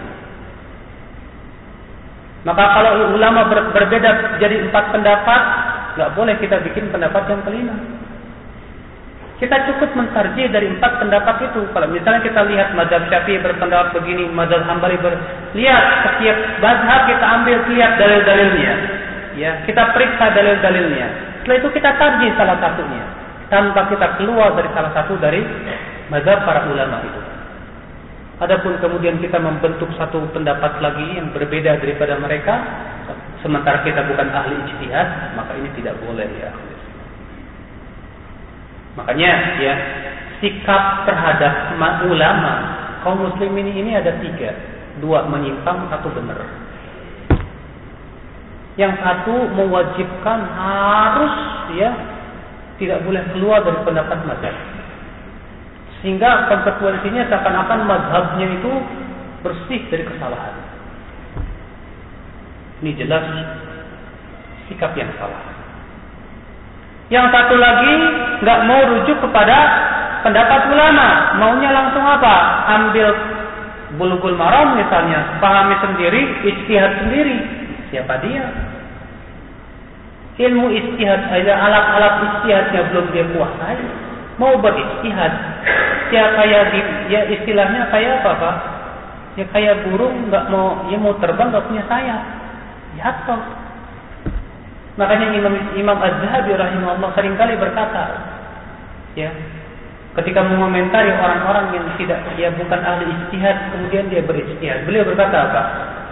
Maka 2.47 2.63
kalau 2.79 3.11
ulama 3.11 3.51
ber, 3.51 3.75
berbeda 3.75 4.39
jadi 4.39 4.71
empat 4.71 4.95
pendapat, 4.95 5.43
nggak 5.99 6.15
boleh 6.15 6.35
kita 6.39 6.63
bikin 6.63 6.95
pendapat 6.95 7.27
yang 7.27 7.43
kelima. 7.43 7.75
Kita 9.43 9.67
cukup 9.67 9.99
mentarjih 9.99 10.47
dari 10.55 10.71
empat 10.71 11.03
pendapat 11.03 11.51
itu. 11.51 11.67
Kalau 11.75 11.91
misalnya 11.91 12.23
kita 12.23 12.47
lihat 12.55 12.79
mazhab 12.79 13.03
Syafi'i 13.11 13.43
berpendapat 13.43 13.99
begini, 13.99 14.31
mazhab 14.31 14.63
Hambali 14.63 14.95
ber 15.03 15.19
lihat 15.59 16.07
setiap 16.07 16.39
mazhab 16.63 17.11
kita 17.11 17.27
ambil 17.27 17.67
lihat 17.67 17.99
dalil-dalilnya. 17.99 18.75
Ya, 19.35 19.59
kita 19.67 19.91
periksa 19.91 20.39
dalil-dalilnya. 20.39 21.32
Setelah 21.43 21.59
itu 21.59 21.69
kita 21.75 21.91
tarjih 21.99 22.31
salah 22.39 22.55
satunya 22.63 23.03
tanpa 23.51 23.91
kita 23.91 24.15
keluar 24.15 24.55
dari 24.55 24.71
salah 24.71 24.95
satu 24.95 25.19
dari 25.19 25.43
mazhab 26.07 26.47
para 26.47 26.71
ulama 26.71 27.03
itu. 27.03 27.21
Adapun 28.39 28.79
kemudian 28.79 29.19
kita 29.19 29.43
membentuk 29.43 29.91
satu 29.99 30.23
pendapat 30.31 30.79
lagi 30.79 31.19
yang 31.19 31.35
berbeda 31.35 31.83
daripada 31.83 32.15
mereka, 32.23 32.55
sementara 33.43 33.83
kita 33.83 34.07
bukan 34.07 34.31
ahli 34.31 34.55
ijtihad, 34.71 35.35
maka 35.35 35.53
ini 35.59 35.69
tidak 35.83 35.99
boleh 35.99 36.31
ya. 36.39 36.51
Makanya 39.03 39.31
ya 39.59 39.75
sikap 40.39 41.07
terhadap 41.11 41.75
ulama 42.07 42.55
kaum 43.03 43.19
muslimin 43.19 43.67
ini 43.67 43.99
ada 43.99 44.15
tiga, 44.23 44.55
dua 45.03 45.27
menyimpang, 45.27 45.91
satu 45.91 46.07
benar. 46.15 46.39
Yang 48.81 48.93
satu 49.05 49.37
mewajibkan 49.53 50.39
harus 50.57 51.35
ya 51.77 51.91
tidak 52.81 53.05
boleh 53.05 53.23
keluar 53.37 53.61
dari 53.63 53.79
pendapat 53.85 54.19
mazhab. 54.25 54.57
Sehingga 56.01 56.51
konsekuensinya 56.51 57.31
seakan-akan 57.31 57.81
mazhabnya 57.87 58.47
itu 58.49 58.73
bersih 59.45 59.81
dari 59.87 60.05
kesalahan. 60.09 60.55
Ini 62.83 62.91
jelas 62.99 63.23
sikap 64.67 64.97
yang 64.99 65.11
salah. 65.21 65.53
Yang 67.13 67.27
satu 67.31 67.55
lagi 67.61 67.95
nggak 68.43 68.61
mau 68.67 68.83
rujuk 68.89 69.19
kepada 69.21 69.57
pendapat 70.27 70.71
ulama, 70.73 71.39
maunya 71.39 71.71
langsung 71.71 72.03
apa? 72.03 72.67
Ambil 72.81 73.07
bulugul 74.01 74.35
maram 74.35 74.81
misalnya, 74.81 75.39
pahami 75.39 75.77
sendiri, 75.85 76.23
ijtihad 76.43 77.07
sendiri. 77.07 77.62
Siapa 77.93 78.25
dia? 78.25 78.45
Ilmu 80.41 80.73
istihad 80.73 81.29
saja, 81.29 81.53
alat-alat 81.61 82.15
istihadnya 82.25 82.89
belum 82.89 83.07
dia 83.13 83.25
kuasai. 83.37 83.85
Mau 84.41 84.57
beristihad, 84.57 85.33
ya 86.09 86.25
kayak 86.41 86.73
ya 87.13 87.21
istilahnya 87.29 87.93
kayak 87.93 88.25
apa 88.25 88.33
pak? 88.41 88.57
Ya 89.37 89.45
kayak 89.53 89.85
burung 89.85 90.33
nggak 90.33 90.49
mau, 90.49 90.89
ya 90.89 90.97
mau 90.97 91.13
terbang 91.21 91.53
nggak 91.53 91.69
punya 91.69 91.85
sayap, 91.85 92.23
jatuh. 92.97 93.43
Makanya 94.97 95.37
Imam 95.37 95.55
Imam 95.77 96.01
Az-Zahabi 96.01 96.57
rahimahullah 96.57 97.13
sering 97.13 97.37
kali 97.37 97.61
berkata, 97.61 98.05
ya, 99.21 99.29
ketika 100.21 100.45
mengomentari 100.45 101.09
orang-orang 101.09 101.73
yang 101.73 101.87
tidak 101.97 102.21
ya 102.37 102.53
bukan 102.53 102.81
ahli 102.85 103.09
istihad 103.09 103.73
kemudian 103.73 104.13
dia 104.13 104.21
beristihad. 104.21 104.85
Beliau 104.85 105.09
berkata 105.09 105.37
apa? 105.49 105.63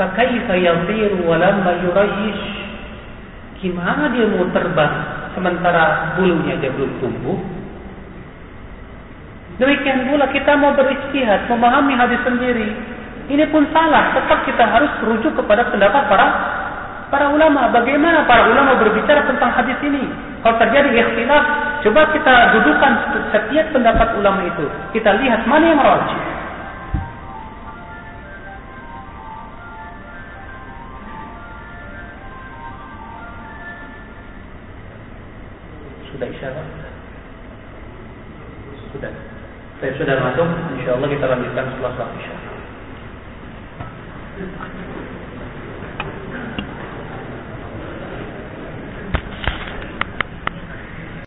Fakaifa 0.00 0.56
yatiru 0.56 1.28
wa 1.28 1.36
lamma 1.36 1.84
yurayish 1.84 2.60
Gimana 3.60 4.08
dia 4.16 4.24
mau 4.24 4.48
terbang 4.56 4.94
sementara 5.36 6.16
bulunya 6.16 6.56
dia 6.56 6.72
belum 6.72 6.96
tumbuh? 6.96 7.36
Demikian 9.60 10.08
pula 10.08 10.24
kita 10.32 10.56
mau 10.56 10.72
beristihad, 10.72 11.44
memahami 11.44 11.92
hadis 11.92 12.16
sendiri. 12.24 12.72
Ini 13.28 13.44
pun 13.52 13.68
salah. 13.68 14.16
Tetap 14.16 14.48
kita 14.48 14.64
harus 14.64 14.88
rujuk 15.04 15.36
kepada 15.36 15.68
pendapat 15.68 16.08
para 16.08 16.26
para 17.10 17.28
ulama. 17.28 17.68
Bagaimana 17.74 18.24
para 18.24 18.48
ulama 18.48 18.78
berbicara 18.78 19.26
tentang 19.26 19.50
hadis 19.52 19.76
ini? 19.82 20.06
Kalau 20.40 20.56
terjadi 20.56 20.88
ikhtilaf, 20.88 21.44
coba 21.84 22.00
kita 22.16 22.34
dudukan 22.56 22.92
setiap 23.34 23.66
pendapat 23.74 24.08
ulama 24.16 24.40
itu. 24.46 24.64
Kita 24.96 25.18
lihat 25.20 25.44
mana 25.44 25.66
yang 25.74 25.82
rajih. 25.82 26.22
Sudah 36.14 36.28
isyarat? 36.30 36.66
Sudah. 38.96 39.12
Saya 39.80 39.92
sudah 39.96 40.16
masuk. 40.24 40.48
Insya 40.80 40.96
Allah 40.96 41.08
kita 41.12 41.24
lanjutkan 41.28 41.64
setelah 41.74 41.92
sholat 42.00 42.12
isyarat. 42.16 42.48